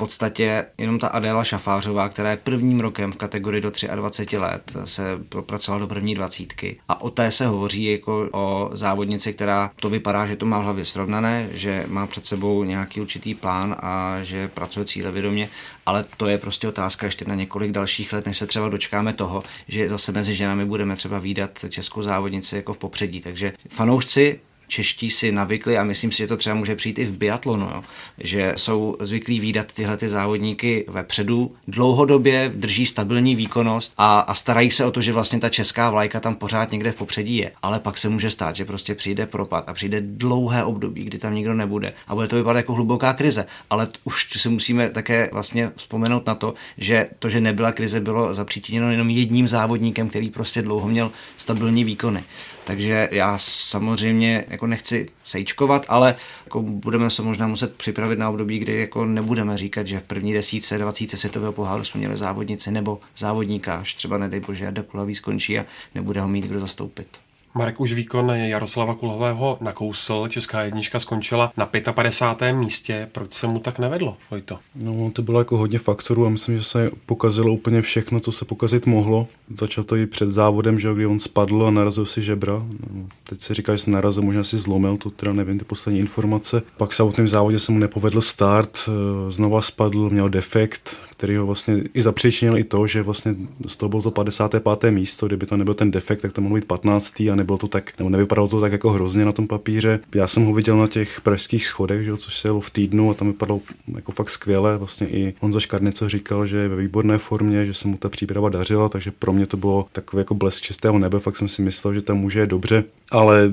podstatě 0.00 0.66
jenom 0.78 0.98
ta 0.98 1.08
Adéla 1.08 1.44
Šafářová, 1.44 2.08
která 2.08 2.30
je 2.30 2.36
prvním 2.36 2.80
rokem 2.80 3.12
v 3.12 3.16
kategorii 3.16 3.60
do 3.60 3.72
23 3.94 4.38
let, 4.38 4.72
se 4.84 5.18
propracovala 5.28 5.80
do 5.80 5.86
první 5.86 6.14
dvacítky. 6.14 6.80
A 6.88 7.00
o 7.00 7.10
té 7.10 7.30
se 7.30 7.46
hovoří 7.46 7.84
jako 7.84 8.28
o 8.32 8.70
závodnici, 8.72 9.32
která 9.32 9.70
to 9.76 9.90
vypadá, 9.90 10.26
že 10.26 10.36
to 10.36 10.46
má 10.46 10.58
v 10.58 10.64
hlavě 10.64 10.84
srovnané, 10.84 11.48
že 11.52 11.84
má 11.88 12.06
před 12.06 12.26
sebou 12.26 12.64
nějaký 12.64 13.00
určitý 13.00 13.34
plán 13.34 13.76
a 13.80 14.18
že 14.22 14.48
pracuje 14.48 14.86
cílevědomě, 14.86 15.48
ale 15.86 16.04
to 16.16 16.26
je 16.26 16.38
prostě 16.38 16.68
otázka 16.68 17.06
ještě 17.06 17.24
na 17.24 17.34
několik 17.34 17.72
dalších 17.72 18.12
let, 18.12 18.26
než 18.26 18.38
se 18.38 18.46
třeba 18.46 18.68
dočkáme 18.68 19.12
toho, 19.12 19.42
že 19.68 19.88
zase 19.88 20.12
mezi 20.12 20.34
ženami 20.34 20.64
budeme 20.64 20.96
třeba 20.96 21.18
výdat 21.18 21.64
českou 21.68 22.02
závodnici 22.02 22.56
jako 22.56 22.72
v 22.72 22.78
popředí. 22.78 23.20
Takže 23.20 23.52
fanoušci 23.68 24.40
čeští 24.70 25.10
si 25.10 25.32
navykli 25.32 25.78
a 25.78 25.84
myslím 25.84 26.12
si, 26.12 26.18
že 26.18 26.26
to 26.26 26.36
třeba 26.36 26.56
může 26.56 26.76
přijít 26.76 26.98
i 26.98 27.04
v 27.04 27.18
biatlonu, 27.18 27.66
jo? 27.74 27.82
že 28.18 28.54
jsou 28.56 28.96
zvyklí 29.00 29.40
výdat 29.40 29.72
tyhle 29.72 29.96
ty 29.96 30.08
závodníky 30.08 30.84
vepředu, 30.88 31.54
dlouhodobě 31.68 32.52
drží 32.54 32.86
stabilní 32.86 33.34
výkonnost 33.34 33.92
a, 33.98 34.20
a 34.20 34.34
starají 34.34 34.70
se 34.70 34.84
o 34.84 34.90
to, 34.90 35.02
že 35.02 35.12
vlastně 35.12 35.40
ta 35.40 35.48
česká 35.48 35.90
vlajka 35.90 36.20
tam 36.20 36.34
pořád 36.34 36.72
někde 36.72 36.92
v 36.92 36.96
popředí 36.96 37.36
je. 37.36 37.52
Ale 37.62 37.80
pak 37.80 37.98
se 37.98 38.08
může 38.08 38.30
stát, 38.30 38.56
že 38.56 38.64
prostě 38.64 38.94
přijde 38.94 39.26
propad 39.26 39.64
a 39.68 39.72
přijde 39.72 40.00
dlouhé 40.00 40.64
období, 40.64 41.04
kdy 41.04 41.18
tam 41.18 41.34
nikdo 41.34 41.54
nebude 41.54 41.92
a 42.06 42.14
bude 42.14 42.28
to 42.28 42.36
vypadat 42.36 42.56
jako 42.56 42.74
hluboká 42.74 43.12
krize. 43.12 43.46
Ale 43.70 43.88
už 44.04 44.28
si 44.40 44.48
musíme 44.48 44.90
také 44.90 45.28
vlastně 45.32 45.70
vzpomenout 45.76 46.26
na 46.26 46.34
to, 46.34 46.54
že 46.78 47.08
to, 47.18 47.28
že 47.28 47.40
nebyla 47.40 47.72
krize, 47.72 48.00
bylo 48.00 48.34
zapříčiněno 48.34 48.90
jenom 48.90 49.10
jedním 49.10 49.48
závodníkem, 49.48 50.08
který 50.08 50.30
prostě 50.30 50.62
dlouho 50.62 50.88
měl 50.88 51.10
stabilní 51.36 51.84
výkony. 51.84 52.22
Takže 52.64 53.08
já 53.12 53.38
samozřejmě 53.38 54.44
jako 54.48 54.66
nechci 54.66 55.08
sejčkovat, 55.24 55.86
ale 55.88 56.14
jako 56.44 56.62
budeme 56.62 57.10
se 57.10 57.22
možná 57.22 57.46
muset 57.46 57.76
připravit 57.76 58.18
na 58.18 58.30
období, 58.30 58.58
kdy 58.58 58.80
jako 58.80 59.04
nebudeme 59.04 59.58
říkat, 59.58 59.86
že 59.86 60.00
v 60.00 60.04
první 60.04 60.32
desíce, 60.32 60.78
dvacíce 60.78 61.16
světového 61.16 61.52
poháru 61.52 61.84
jsme 61.84 61.98
měli 61.98 62.16
závodnice 62.16 62.70
nebo 62.70 63.00
závodníka, 63.16 63.74
až 63.74 63.94
třeba 63.94 64.18
nedej 64.18 64.40
bože 64.40 64.64
Jarda 64.64 64.84
skončí 65.14 65.58
a 65.58 65.64
nebude 65.94 66.20
ho 66.20 66.28
mít 66.28 66.44
kdo 66.44 66.60
zastoupit. 66.60 67.06
Marek 67.54 67.80
už 67.80 67.92
výkon 67.92 68.30
Jaroslava 68.30 68.94
Kulového 68.94 69.58
nakousl, 69.60 70.28
Česká 70.28 70.62
jednička 70.62 71.00
skončila 71.00 71.52
na 71.56 71.66
55. 71.92 72.52
místě. 72.52 73.08
Proč 73.12 73.32
se 73.32 73.46
mu 73.46 73.58
tak 73.58 73.78
nevedlo, 73.78 74.16
Vojto? 74.30 74.58
No, 74.74 75.10
to 75.10 75.22
bylo 75.22 75.38
jako 75.38 75.56
hodně 75.56 75.78
faktorů 75.78 76.26
a 76.26 76.28
myslím, 76.28 76.56
že 76.56 76.64
se 76.64 76.90
pokazilo 77.06 77.52
úplně 77.52 77.82
všechno, 77.82 78.20
co 78.20 78.32
se 78.32 78.44
pokazit 78.44 78.86
mohlo. 78.86 79.28
Začal 79.58 79.84
to 79.84 79.96
i 79.96 80.06
před 80.06 80.32
závodem, 80.32 80.78
že 80.78 80.94
kdy 80.94 81.06
on 81.06 81.20
spadl 81.20 81.66
a 81.66 81.70
narazil 81.70 82.06
si 82.06 82.22
žebra. 82.22 82.52
No, 82.94 83.06
teď 83.28 83.42
se 83.42 83.54
říká, 83.54 83.72
že 83.72 83.82
se 83.82 83.90
narazil, 83.90 84.22
možná 84.22 84.44
si 84.44 84.58
zlomil, 84.58 84.96
to 84.96 85.10
teda 85.10 85.32
nevím, 85.32 85.58
ty 85.58 85.64
poslední 85.64 86.00
informace. 86.00 86.62
Pak 86.76 86.90
v 86.90 86.94
samotném 86.94 87.28
závodě 87.28 87.58
se 87.58 87.72
mu 87.72 87.78
nepovedl 87.78 88.20
start, 88.20 88.78
eh, 88.88 89.30
znova 89.30 89.62
spadl, 89.62 90.10
měl 90.10 90.28
defekt, 90.28 90.96
který 91.20 91.36
ho 91.36 91.46
vlastně 91.46 91.84
i 91.94 92.02
zapříčinil 92.02 92.58
i 92.58 92.64
to, 92.64 92.86
že 92.86 93.02
vlastně 93.02 93.34
z 93.68 93.76
toho 93.76 93.88
bylo 93.88 94.02
to 94.02 94.10
55. 94.10 94.90
místo, 94.90 95.26
kdyby 95.26 95.46
to 95.46 95.56
nebyl 95.56 95.74
ten 95.74 95.90
defekt, 95.90 96.20
tak 96.20 96.32
to 96.32 96.40
mohlo 96.40 96.54
být 96.54 96.64
15. 96.64 97.30
a 97.30 97.34
nebylo 97.40 97.58
to 97.58 97.66
tak, 97.66 97.92
nebo 97.98 98.10
nevypadalo 98.10 98.48
to 98.48 98.60
tak 98.60 98.72
jako 98.72 98.90
hrozně 98.90 99.24
na 99.24 99.32
tom 99.32 99.46
papíře. 99.46 100.00
Já 100.14 100.26
jsem 100.26 100.44
ho 100.44 100.54
viděl 100.54 100.76
na 100.76 100.86
těch 100.86 101.20
pražských 101.20 101.66
schodech, 101.66 102.04
že, 102.04 102.16
což 102.16 102.38
se 102.38 102.48
jelo 102.48 102.60
v 102.60 102.70
týdnu 102.70 103.10
a 103.10 103.14
tam 103.14 103.28
vypadalo 103.28 103.60
jako 103.94 104.12
fakt 104.12 104.30
skvěle. 104.30 104.78
Vlastně 104.78 105.08
i 105.08 105.34
Honza 105.40 105.60
Škarnico 105.60 106.08
říkal, 106.08 106.46
že 106.46 106.56
je 106.56 106.68
ve 106.68 106.76
výborné 106.76 107.18
formě, 107.18 107.66
že 107.66 107.74
se 107.74 107.88
mu 107.88 107.96
ta 107.96 108.08
příprava 108.08 108.48
dařila, 108.48 108.88
takže 108.88 109.10
pro 109.18 109.32
mě 109.32 109.46
to 109.46 109.56
bylo 109.56 109.86
takové 109.92 110.20
jako 110.20 110.34
blesk 110.34 110.62
čistého 110.62 110.98
nebe, 110.98 111.20
fakt 111.20 111.36
jsem 111.36 111.48
si 111.48 111.62
myslel, 111.62 111.94
že 111.94 112.02
tam 112.02 112.18
může 112.18 112.46
dobře, 112.46 112.84
ale 113.10 113.52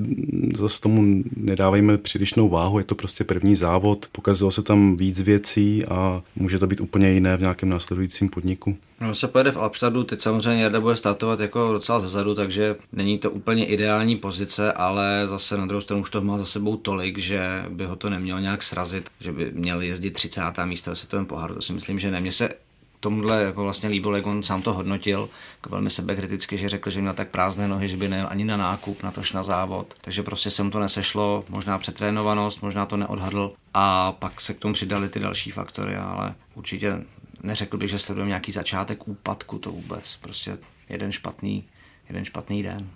zase 0.57 0.81
tomu 0.81 1.23
nedávejme 1.35 1.97
přílišnou 1.97 2.49
váhu, 2.49 2.77
je 2.77 2.83
to 2.83 2.95
prostě 2.95 3.23
první 3.23 3.55
závod, 3.55 4.05
pokazilo 4.11 4.51
se 4.51 4.61
tam 4.61 4.97
víc 4.97 5.21
věcí 5.21 5.85
a 5.85 6.23
může 6.35 6.59
to 6.59 6.67
být 6.67 6.81
úplně 6.81 7.11
jiné 7.11 7.37
v 7.37 7.41
nějakém 7.41 7.69
následujícím 7.69 8.29
podniku. 8.29 8.77
No, 9.01 9.15
se 9.15 9.27
pojede 9.27 9.51
v 9.51 9.57
Alpstadu, 9.57 10.03
teď 10.03 10.21
samozřejmě 10.21 10.63
Jarda 10.63 10.81
bude 10.81 10.95
startovat 10.95 11.39
jako 11.39 11.73
docela 11.73 11.99
zezadu, 11.99 12.35
takže 12.35 12.75
není 12.93 13.17
to 13.17 13.31
úplně 13.31 13.65
ideální 13.77 14.15
pozice, 14.15 14.73
ale 14.73 15.27
zase 15.27 15.57
na 15.57 15.65
druhou 15.65 15.81
stranu 15.81 16.01
už 16.01 16.09
to 16.09 16.21
má 16.21 16.37
za 16.37 16.45
sebou 16.45 16.77
tolik, 16.77 17.17
že 17.17 17.65
by 17.69 17.85
ho 17.85 17.95
to 17.95 18.09
nemělo 18.09 18.39
nějak 18.39 18.63
srazit, 18.63 19.09
že 19.19 19.31
by 19.31 19.51
měl 19.51 19.81
jezdit 19.81 20.11
30. 20.11 20.41
místo 20.65 20.89
ve 20.89 20.95
světovém 20.95 21.25
poháru. 21.25 21.55
To 21.55 21.61
si 21.61 21.73
myslím, 21.73 21.99
že 21.99 22.11
ne. 22.11 22.21
Mně 22.21 22.31
se 22.31 22.49
tomuhle 22.99 23.43
jako 23.43 23.63
vlastně 23.63 23.89
líbilo, 23.89 24.15
jak 24.15 24.27
on 24.27 24.43
sám 24.43 24.61
to 24.61 24.73
hodnotil, 24.73 25.29
jako 25.57 25.69
velmi 25.69 25.89
sebekriticky, 25.89 26.57
že 26.57 26.69
řekl, 26.69 26.89
že 26.89 27.01
měl 27.01 27.13
tak 27.13 27.29
prázdné 27.29 27.67
nohy, 27.67 27.87
že 27.87 27.97
by 27.97 28.07
nejel 28.07 28.27
ani 28.29 28.45
na 28.45 28.57
nákup, 28.57 29.03
na 29.03 29.11
tož 29.11 29.31
na 29.31 29.43
závod. 29.43 29.93
Takže 30.01 30.23
prostě 30.23 30.51
se 30.51 30.63
mu 30.63 30.71
to 30.71 30.79
nesešlo, 30.79 31.45
možná 31.49 31.77
přetrénovanost, 31.77 32.61
možná 32.61 32.85
to 32.85 32.97
neodhadl 32.97 33.53
a 33.73 34.11
pak 34.11 34.41
se 34.41 34.53
k 34.53 34.59
tomu 34.59 34.73
přidali 34.73 35.09
ty 35.09 35.19
další 35.19 35.51
faktory, 35.51 35.95
ale 35.95 36.35
určitě 36.55 37.05
neřekl 37.43 37.77
bych, 37.77 37.89
že 37.89 37.99
sledujeme 37.99 38.29
nějaký 38.29 38.51
začátek 38.51 39.07
úpadku, 39.07 39.59
to 39.59 39.71
vůbec. 39.71 40.17
Prostě 40.21 40.57
jeden 40.89 41.11
špatný, 41.11 41.63
jeden 42.09 42.25
špatný 42.25 42.63
den. 42.63 42.89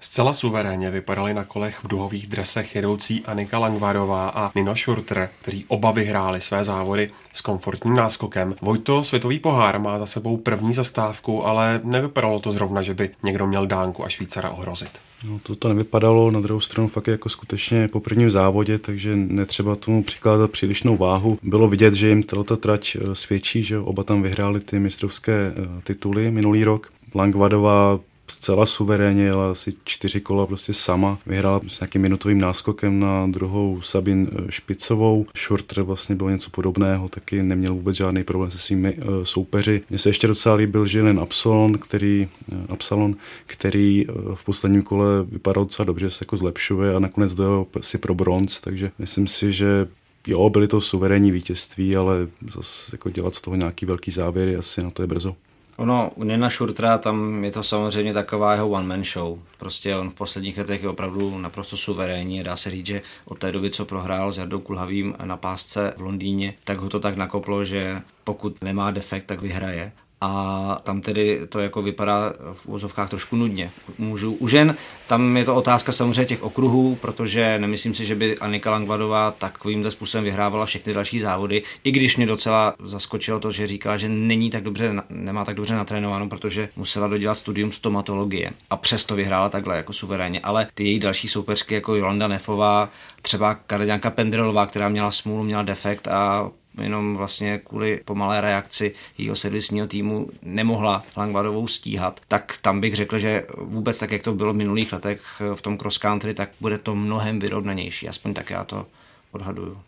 Zcela 0.00 0.32
suverénně 0.32 0.90
vypadali 0.90 1.34
na 1.34 1.44
kolech 1.44 1.84
v 1.84 1.88
duhových 1.88 2.26
dresech 2.26 2.74
jedoucí 2.74 3.22
Anika 3.26 3.58
Langvarová 3.58 4.28
a 4.28 4.52
Nino 4.54 4.76
Schurter, 4.76 5.28
kteří 5.42 5.64
oba 5.68 5.90
vyhráli 5.90 6.40
své 6.40 6.64
závody 6.64 7.10
s 7.32 7.40
komfortním 7.40 7.94
náskokem. 7.94 8.54
Vojto 8.62 9.04
světový 9.04 9.38
pohár 9.38 9.78
má 9.80 9.98
za 9.98 10.06
sebou 10.06 10.36
první 10.36 10.74
zastávku, 10.74 11.46
ale 11.46 11.80
nevypadalo 11.84 12.40
to 12.40 12.52
zrovna, 12.52 12.82
že 12.82 12.94
by 12.94 13.10
někdo 13.22 13.46
měl 13.46 13.66
dánku 13.66 14.04
a 14.04 14.08
Švýcara 14.08 14.50
ohrozit. 14.50 14.90
No, 15.28 15.40
to 15.42 15.54
to 15.54 15.68
nevypadalo, 15.68 16.30
na 16.30 16.40
druhou 16.40 16.60
stranu 16.60 16.88
fakt 16.88 17.06
jako 17.06 17.28
skutečně 17.28 17.88
po 17.88 18.00
prvním 18.00 18.30
závodě, 18.30 18.78
takže 18.78 19.16
netřeba 19.16 19.76
tomu 19.76 20.02
přikládat 20.02 20.50
přílišnou 20.50 20.96
váhu. 20.96 21.38
Bylo 21.42 21.68
vidět, 21.68 21.94
že 21.94 22.08
jim 22.08 22.22
tato 22.22 22.56
trať 22.56 22.96
eh, 22.96 23.14
svědčí, 23.14 23.62
že 23.62 23.78
oba 23.78 24.02
tam 24.04 24.22
vyhráli 24.22 24.60
ty 24.60 24.78
mistrovské 24.78 25.52
eh, 25.56 25.82
tituly 25.84 26.30
minulý 26.30 26.64
rok. 26.64 26.92
Langvadová 27.14 27.98
zcela 28.30 28.66
suverénně, 28.66 29.24
jela 29.24 29.50
asi 29.50 29.74
čtyři 29.84 30.20
kola 30.20 30.46
prostě 30.46 30.74
sama. 30.74 31.18
Vyhrála 31.26 31.60
s 31.66 31.80
nějakým 31.80 32.02
minutovým 32.02 32.40
náskokem 32.40 33.00
na 33.00 33.26
druhou 33.26 33.80
Sabin 33.80 34.28
eh, 34.32 34.50
Špicovou. 34.50 35.26
Shorter 35.36 35.82
vlastně 35.82 36.14
byl 36.14 36.30
něco 36.30 36.50
podobného, 36.50 37.08
taky 37.08 37.42
neměl 37.42 37.74
vůbec 37.74 37.96
žádný 37.96 38.24
problém 38.24 38.50
se 38.50 38.58
svými 38.58 38.94
uh, 38.94 39.22
soupeři. 39.22 39.82
Mně 39.90 39.98
se 39.98 40.08
ještě 40.08 40.26
docela 40.26 40.54
líbil 40.54 40.86
Žilen 40.86 41.20
Absalon, 41.20 41.78
který, 41.78 42.28
uh, 42.52 42.58
Absalon, 42.68 43.16
který 43.46 44.06
uh, 44.06 44.34
v 44.34 44.44
posledním 44.44 44.82
kole 44.82 45.06
vypadal 45.22 45.64
docela 45.64 45.86
dobře, 45.86 46.10
se 46.10 46.18
jako 46.22 46.36
zlepšuje 46.36 46.94
a 46.94 46.98
nakonec 46.98 47.34
dojel 47.34 47.66
si 47.80 47.98
pro 47.98 48.14
bronz, 48.14 48.60
takže 48.60 48.90
myslím 48.98 49.26
si, 49.26 49.52
že 49.52 49.88
jo, 50.26 50.50
byly 50.50 50.68
to 50.68 50.80
suverénní 50.80 51.30
vítězství, 51.30 51.96
ale 51.96 52.28
zase 52.50 52.90
jako 52.92 53.10
dělat 53.10 53.34
z 53.34 53.40
toho 53.40 53.56
nějaký 53.56 53.86
velký 53.86 54.10
závěr, 54.10 54.58
asi 54.58 54.82
na 54.82 54.90
to 54.90 55.02
je 55.02 55.06
brzo. 55.06 55.36
Ono, 55.78 56.10
u 56.14 56.24
Nina 56.24 56.50
Šurtra, 56.50 56.98
tam 56.98 57.44
je 57.44 57.50
to 57.50 57.62
samozřejmě 57.62 58.14
taková 58.14 58.52
jeho 58.52 58.68
one-man 58.68 59.04
show. 59.04 59.38
Prostě 59.58 59.96
on 59.96 60.10
v 60.10 60.14
posledních 60.14 60.58
letech 60.58 60.82
je 60.82 60.88
opravdu 60.88 61.38
naprosto 61.38 61.76
suverénní. 61.76 62.42
Dá 62.42 62.56
se 62.56 62.70
říct, 62.70 62.86
že 62.86 63.02
od 63.24 63.38
té 63.38 63.52
doby, 63.52 63.70
co 63.70 63.84
prohrál 63.84 64.32
s 64.32 64.38
Jardou 64.38 64.60
Kulhavým 64.60 65.14
na 65.24 65.36
pásce 65.36 65.94
v 65.96 66.00
Londýně, 66.00 66.54
tak 66.64 66.78
ho 66.78 66.88
to 66.88 67.00
tak 67.00 67.16
nakoplo, 67.16 67.64
že 67.64 68.02
pokud 68.24 68.62
nemá 68.62 68.90
defekt, 68.90 69.24
tak 69.24 69.40
vyhraje 69.40 69.92
a 70.20 70.80
tam 70.82 71.00
tedy 71.00 71.40
to 71.48 71.60
jako 71.60 71.82
vypadá 71.82 72.32
v 72.52 72.68
úzovkách 72.68 73.10
trošku 73.10 73.36
nudně. 73.36 73.70
Můžu, 73.98 74.32
u 74.32 74.48
žen 74.48 74.76
tam 75.06 75.36
je 75.36 75.44
to 75.44 75.54
otázka 75.54 75.92
samozřejmě 75.92 76.24
těch 76.24 76.42
okruhů, 76.42 76.96
protože 77.00 77.58
nemyslím 77.58 77.94
si, 77.94 78.04
že 78.04 78.14
by 78.14 78.38
Anika 78.38 78.70
Langvadová 78.70 79.30
takovýmhle 79.30 79.90
způsobem 79.90 80.24
vyhrávala 80.24 80.66
všechny 80.66 80.94
další 80.94 81.20
závody, 81.20 81.62
i 81.84 81.90
když 81.90 82.16
mě 82.16 82.26
docela 82.26 82.74
zaskočilo 82.84 83.40
to, 83.40 83.52
že 83.52 83.66
říkala, 83.66 83.96
že 83.96 84.08
není 84.08 84.50
tak 84.50 84.62
dobře, 84.62 84.92
nemá 85.08 85.44
tak 85.44 85.56
dobře 85.56 85.74
natrénováno, 85.74 86.28
protože 86.28 86.68
musela 86.76 87.08
dodělat 87.08 87.38
studium 87.38 87.72
stomatologie 87.72 88.50
a 88.70 88.76
přesto 88.76 89.16
vyhrála 89.16 89.48
takhle 89.48 89.76
jako 89.76 89.92
suverénně, 89.92 90.40
ale 90.40 90.66
ty 90.74 90.84
její 90.84 90.98
další 90.98 91.28
soupeřky 91.28 91.74
jako 91.74 91.94
Jolanda 91.94 92.28
Nefová, 92.28 92.88
třeba 93.22 93.54
Kanaděnka 93.54 94.10
Pendrelová, 94.10 94.66
která 94.66 94.88
měla 94.88 95.10
smůlu, 95.10 95.44
měla 95.44 95.62
defekt 95.62 96.08
a 96.08 96.50
jenom 96.80 97.16
vlastně 97.16 97.58
kvůli 97.58 98.00
pomalé 98.04 98.40
reakci 98.40 98.94
jeho 99.18 99.36
servisního 99.36 99.86
týmu 99.86 100.30
nemohla 100.42 101.04
Langvadovou 101.16 101.66
stíhat, 101.66 102.20
tak 102.28 102.58
tam 102.62 102.80
bych 102.80 102.94
řekl, 102.94 103.18
že 103.18 103.46
vůbec 103.58 103.98
tak, 103.98 104.12
jak 104.12 104.22
to 104.22 104.34
bylo 104.34 104.52
v 104.52 104.56
minulých 104.56 104.92
letech 104.92 105.42
v 105.54 105.62
tom 105.62 105.78
cross 105.78 105.98
country, 105.98 106.34
tak 106.34 106.50
bude 106.60 106.78
to 106.78 106.94
mnohem 106.94 107.38
vyrovnanější, 107.38 108.08
aspoň 108.08 108.34
tak 108.34 108.50
já 108.50 108.64
to 108.64 108.86
odhaduju. 109.32 109.87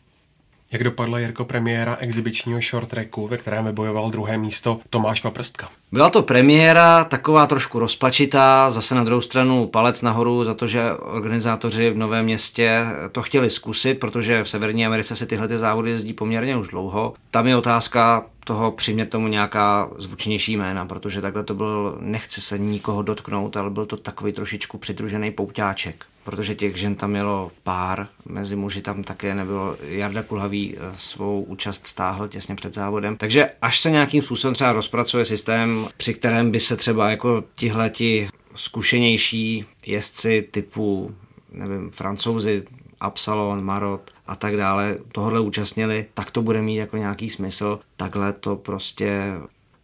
Jak 0.72 0.84
dopadla 0.84 1.18
Jirko 1.18 1.44
premiéra 1.44 1.96
exibičního 1.96 2.60
short 2.60 2.88
tracku, 2.88 3.28
ve 3.28 3.36
kterém 3.36 3.74
bojoval 3.74 4.10
druhé 4.10 4.38
místo 4.38 4.80
Tomáš 4.90 5.20
Paprstka? 5.20 5.68
Byla 5.92 6.10
to 6.10 6.22
premiéra, 6.22 7.04
taková 7.04 7.46
trošku 7.46 7.78
rozpačitá, 7.78 8.70
zase 8.70 8.94
na 8.94 9.04
druhou 9.04 9.20
stranu 9.20 9.66
palec 9.66 10.02
nahoru 10.02 10.44
za 10.44 10.54
to, 10.54 10.66
že 10.66 10.92
organizátoři 10.92 11.90
v 11.90 11.96
Novém 11.96 12.24
městě 12.24 12.84
to 13.12 13.22
chtěli 13.22 13.50
zkusit, 13.50 13.94
protože 13.94 14.44
v 14.44 14.48
Severní 14.48 14.86
Americe 14.86 15.16
se 15.16 15.26
tyhle 15.26 15.48
ty 15.48 15.58
závody 15.58 15.90
jezdí 15.90 16.12
poměrně 16.12 16.56
už 16.56 16.68
dlouho. 16.68 17.14
Tam 17.30 17.46
je 17.46 17.56
otázka 17.56 18.24
toho 18.44 18.70
přimět 18.70 19.10
tomu 19.10 19.28
nějaká 19.28 19.88
zvučnější 19.98 20.56
jména, 20.56 20.86
protože 20.86 21.20
takhle 21.20 21.44
to 21.44 21.54
byl, 21.54 21.98
nechci 22.00 22.40
se 22.40 22.58
nikoho 22.58 23.02
dotknout, 23.02 23.56
ale 23.56 23.70
byl 23.70 23.86
to 23.86 23.96
takový 23.96 24.32
trošičku 24.32 24.78
přidružený 24.78 25.30
pouťáček 25.30 26.04
protože 26.30 26.54
těch 26.54 26.76
žen 26.76 26.94
tam 26.94 27.10
mělo 27.10 27.50
pár, 27.62 28.08
mezi 28.24 28.56
muži 28.56 28.82
tam 28.82 29.02
také 29.02 29.34
nebylo. 29.34 29.76
Jarda 29.82 30.22
Kulhavý 30.22 30.76
eh, 30.76 30.80
svou 30.96 31.42
účast 31.42 31.86
stáhl 31.86 32.28
těsně 32.28 32.54
před 32.54 32.74
závodem. 32.74 33.16
Takže 33.16 33.50
až 33.62 33.80
se 33.80 33.90
nějakým 33.90 34.22
způsobem 34.22 34.54
třeba 34.54 34.72
rozpracuje 34.72 35.24
systém, 35.24 35.86
při 35.96 36.14
kterém 36.14 36.50
by 36.50 36.60
se 36.60 36.76
třeba 36.76 37.10
jako 37.10 37.44
tihleti 37.54 38.28
zkušenější 38.54 39.64
jezdci 39.86 40.48
typu, 40.50 41.14
nevím, 41.52 41.90
francouzi, 41.90 42.64
Absalon, 43.00 43.64
Marot 43.64 44.10
a 44.26 44.36
tak 44.36 44.56
dále 44.56 44.98
tohle 45.12 45.40
účastnili, 45.40 46.06
tak 46.14 46.30
to 46.30 46.42
bude 46.42 46.62
mít 46.62 46.76
jako 46.76 46.96
nějaký 46.96 47.30
smysl. 47.30 47.80
Takhle 47.96 48.32
to 48.32 48.56
prostě 48.56 49.32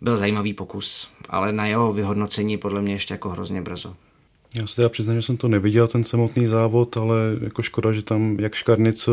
byl 0.01 0.17
zajímavý 0.17 0.55
pokus, 0.55 1.11
ale 1.29 1.53
na 1.53 1.67
jeho 1.67 1.93
vyhodnocení 1.93 2.59
podle 2.59 2.83
mě 2.83 2.95
ještě 2.95 3.15
jako 3.15 3.29
hrozně 3.29 3.63
brzo. 3.63 3.97
Já 4.55 4.67
se 4.67 4.77
teda 4.77 4.89
přiznám, 4.89 5.17
že 5.17 5.23
jsem 5.23 5.37
to 5.37 5.49
neviděl, 5.49 5.89
ten 5.89 6.05
samotný 6.05 6.47
závod, 6.47 6.97
ale 6.97 7.17
jako 7.41 7.63
škoda, 7.63 7.93
že 7.93 8.03
tam 8.03 8.37
jak 8.41 8.55
Škarnic 8.55 9.09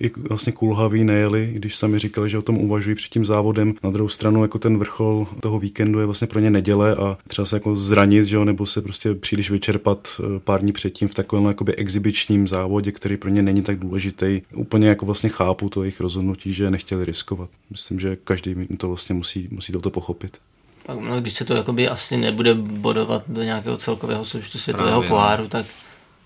i 0.00 0.10
vlastně 0.28 0.52
Kulhavý 0.52 1.04
nejeli, 1.04 1.50
když 1.52 1.76
sami 1.76 1.98
říkali, 1.98 2.30
že 2.30 2.38
o 2.38 2.42
tom 2.42 2.58
uvažují 2.58 2.96
před 2.96 3.08
tím 3.08 3.24
závodem. 3.24 3.74
Na 3.84 3.90
druhou 3.90 4.08
stranu 4.08 4.42
jako 4.42 4.58
ten 4.58 4.78
vrchol 4.78 5.26
toho 5.40 5.58
víkendu 5.58 6.00
je 6.00 6.06
vlastně 6.06 6.26
pro 6.26 6.40
ně 6.40 6.50
neděle 6.50 6.96
a 6.96 7.18
třeba 7.28 7.46
se 7.46 7.56
jako 7.56 7.74
zranit, 7.74 8.24
že 8.24 8.36
jo, 8.36 8.44
nebo 8.44 8.66
se 8.66 8.82
prostě 8.82 9.14
příliš 9.14 9.50
vyčerpat 9.50 10.08
eh, 10.20 10.38
pár 10.38 10.60
dní 10.60 10.72
předtím 10.72 11.08
v 11.08 11.14
takovém 11.14 11.44
jakoby 11.44 11.74
exibičním 11.76 12.48
závodě, 12.48 12.92
který 12.92 13.16
pro 13.16 13.30
ně 13.30 13.42
není 13.42 13.62
tak 13.62 13.78
důležitý. 13.78 14.42
Úplně 14.54 14.88
jako 14.88 15.06
vlastně 15.06 15.28
chápu 15.28 15.68
to 15.68 15.82
jejich 15.82 16.00
rozhodnutí, 16.00 16.52
že 16.52 16.70
nechtěli 16.70 17.04
riskovat. 17.04 17.50
Myslím, 17.70 18.00
že 18.00 18.16
každý 18.24 18.54
to 18.76 18.88
vlastně 18.88 19.14
musí, 19.14 19.48
musí 19.50 19.72
toto 19.72 19.90
pochopit. 19.90 20.38
No, 20.94 21.20
když 21.20 21.34
se 21.34 21.44
to 21.44 21.54
jakoby 21.54 21.88
asi 21.88 22.16
nebude 22.16 22.54
bodovat 22.54 23.22
do 23.28 23.42
nějakého 23.42 23.76
celkového 23.76 24.24
součtu 24.24 24.58
světového 24.58 25.00
Právě, 25.00 25.10
no. 25.10 25.16
poháru, 25.16 25.48
tak 25.48 25.66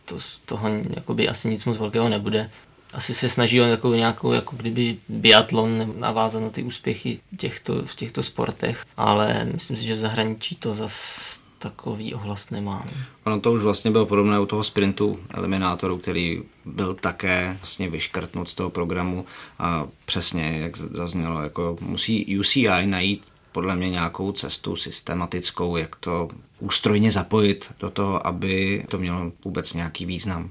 to 0.04 0.20
z 0.20 0.38
toho 0.38 0.68
jakoby 0.96 1.28
asi 1.28 1.48
nic 1.48 1.64
moc 1.64 1.78
velkého 1.78 2.08
nebude. 2.08 2.50
Asi 2.94 3.14
se 3.14 3.28
snaží 3.28 3.60
o 3.60 3.64
jako 3.64 3.94
nějakou 3.94 4.32
jako 4.32 4.56
kdyby 4.56 4.96
biatlon 5.08 5.94
navázat 5.98 6.42
na 6.42 6.50
ty 6.50 6.62
úspěchy 6.62 7.18
těchto, 7.36 7.82
v 7.84 7.94
těchto 7.94 8.22
sportech, 8.22 8.84
ale 8.96 9.48
myslím 9.52 9.76
si, 9.76 9.82
že 9.82 9.94
v 9.94 9.98
zahraničí 9.98 10.56
to 10.56 10.74
zas 10.74 11.42
takový 11.58 12.14
ohlas 12.14 12.50
nemá. 12.50 12.86
Ono 13.24 13.40
to 13.40 13.52
už 13.52 13.62
vlastně 13.62 13.90
bylo 13.90 14.06
podobné 14.06 14.40
u 14.40 14.46
toho 14.46 14.64
sprintu 14.64 15.18
eliminátoru, 15.30 15.98
který 15.98 16.42
byl 16.64 16.94
také 16.94 17.56
vlastně 17.60 17.90
vyškrtnut 17.90 18.48
z 18.48 18.54
toho 18.54 18.70
programu 18.70 19.24
a 19.58 19.86
přesně, 20.04 20.58
jak 20.58 20.76
zaznělo, 20.76 21.42
jako 21.42 21.76
musí 21.80 22.38
UCI 22.38 22.86
najít 22.86 23.31
podle 23.52 23.76
mě 23.76 23.90
nějakou 23.90 24.32
cestu 24.32 24.76
systematickou, 24.76 25.76
jak 25.76 25.96
to 25.96 26.28
ústrojně 26.60 27.10
zapojit 27.10 27.72
do 27.80 27.90
toho, 27.90 28.26
aby 28.26 28.84
to 28.88 28.98
mělo 28.98 29.32
vůbec 29.44 29.74
nějaký 29.74 30.06
význam. 30.06 30.50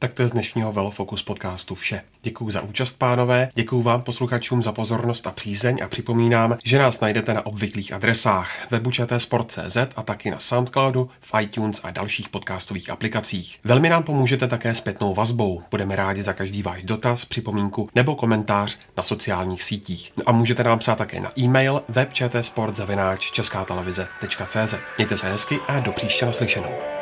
Tak 0.00 0.14
to 0.14 0.22
je 0.22 0.28
z 0.28 0.32
dnešního 0.32 0.72
Velofocus 0.72 1.22
podcastu 1.22 1.74
vše. 1.74 2.00
Děkuji 2.22 2.50
za 2.50 2.60
účast, 2.60 2.98
pánové, 2.98 3.50
děkuji 3.54 3.82
vám 3.82 4.02
posluchačům 4.02 4.62
za 4.62 4.72
pozornost 4.72 5.26
a 5.26 5.32
přízeň 5.32 5.80
a 5.84 5.88
připomínám, 5.88 6.58
že 6.64 6.78
nás 6.78 7.00
najdete 7.00 7.34
na 7.34 7.46
obvyklých 7.46 7.92
adresách 7.92 8.70
webu 8.70 8.90
Sport.cz 9.18 9.76
a 9.96 10.02
taky 10.02 10.30
na 10.30 10.38
Soundcloudu, 10.38 11.10
v 11.20 11.40
iTunes 11.40 11.80
a 11.84 11.90
dalších 11.90 12.28
podcastových 12.28 12.90
aplikacích. 12.90 13.58
Velmi 13.64 13.88
nám 13.88 14.02
pomůžete 14.02 14.48
také 14.48 14.74
zpětnou 14.74 15.14
vazbou. 15.14 15.62
Budeme 15.70 15.96
rádi 15.96 16.22
za 16.22 16.32
každý 16.32 16.62
váš 16.62 16.82
dotaz, 16.82 17.24
připomínku 17.24 17.88
nebo 17.94 18.14
komentář 18.14 18.78
na 18.96 19.02
sociálních 19.02 19.62
sítích. 19.62 20.12
No 20.18 20.24
a 20.26 20.32
můžete 20.32 20.64
nám 20.64 20.78
psát 20.78 20.98
také 20.98 21.20
na 21.20 21.30
e-mail 21.38 21.82
webčtsport.cz. 21.88 23.20
Mějte 24.98 25.16
se 25.16 25.32
hezky 25.32 25.58
a 25.68 25.80
do 25.80 25.92
příště 25.92 26.26
naslyšenou. 26.26 26.97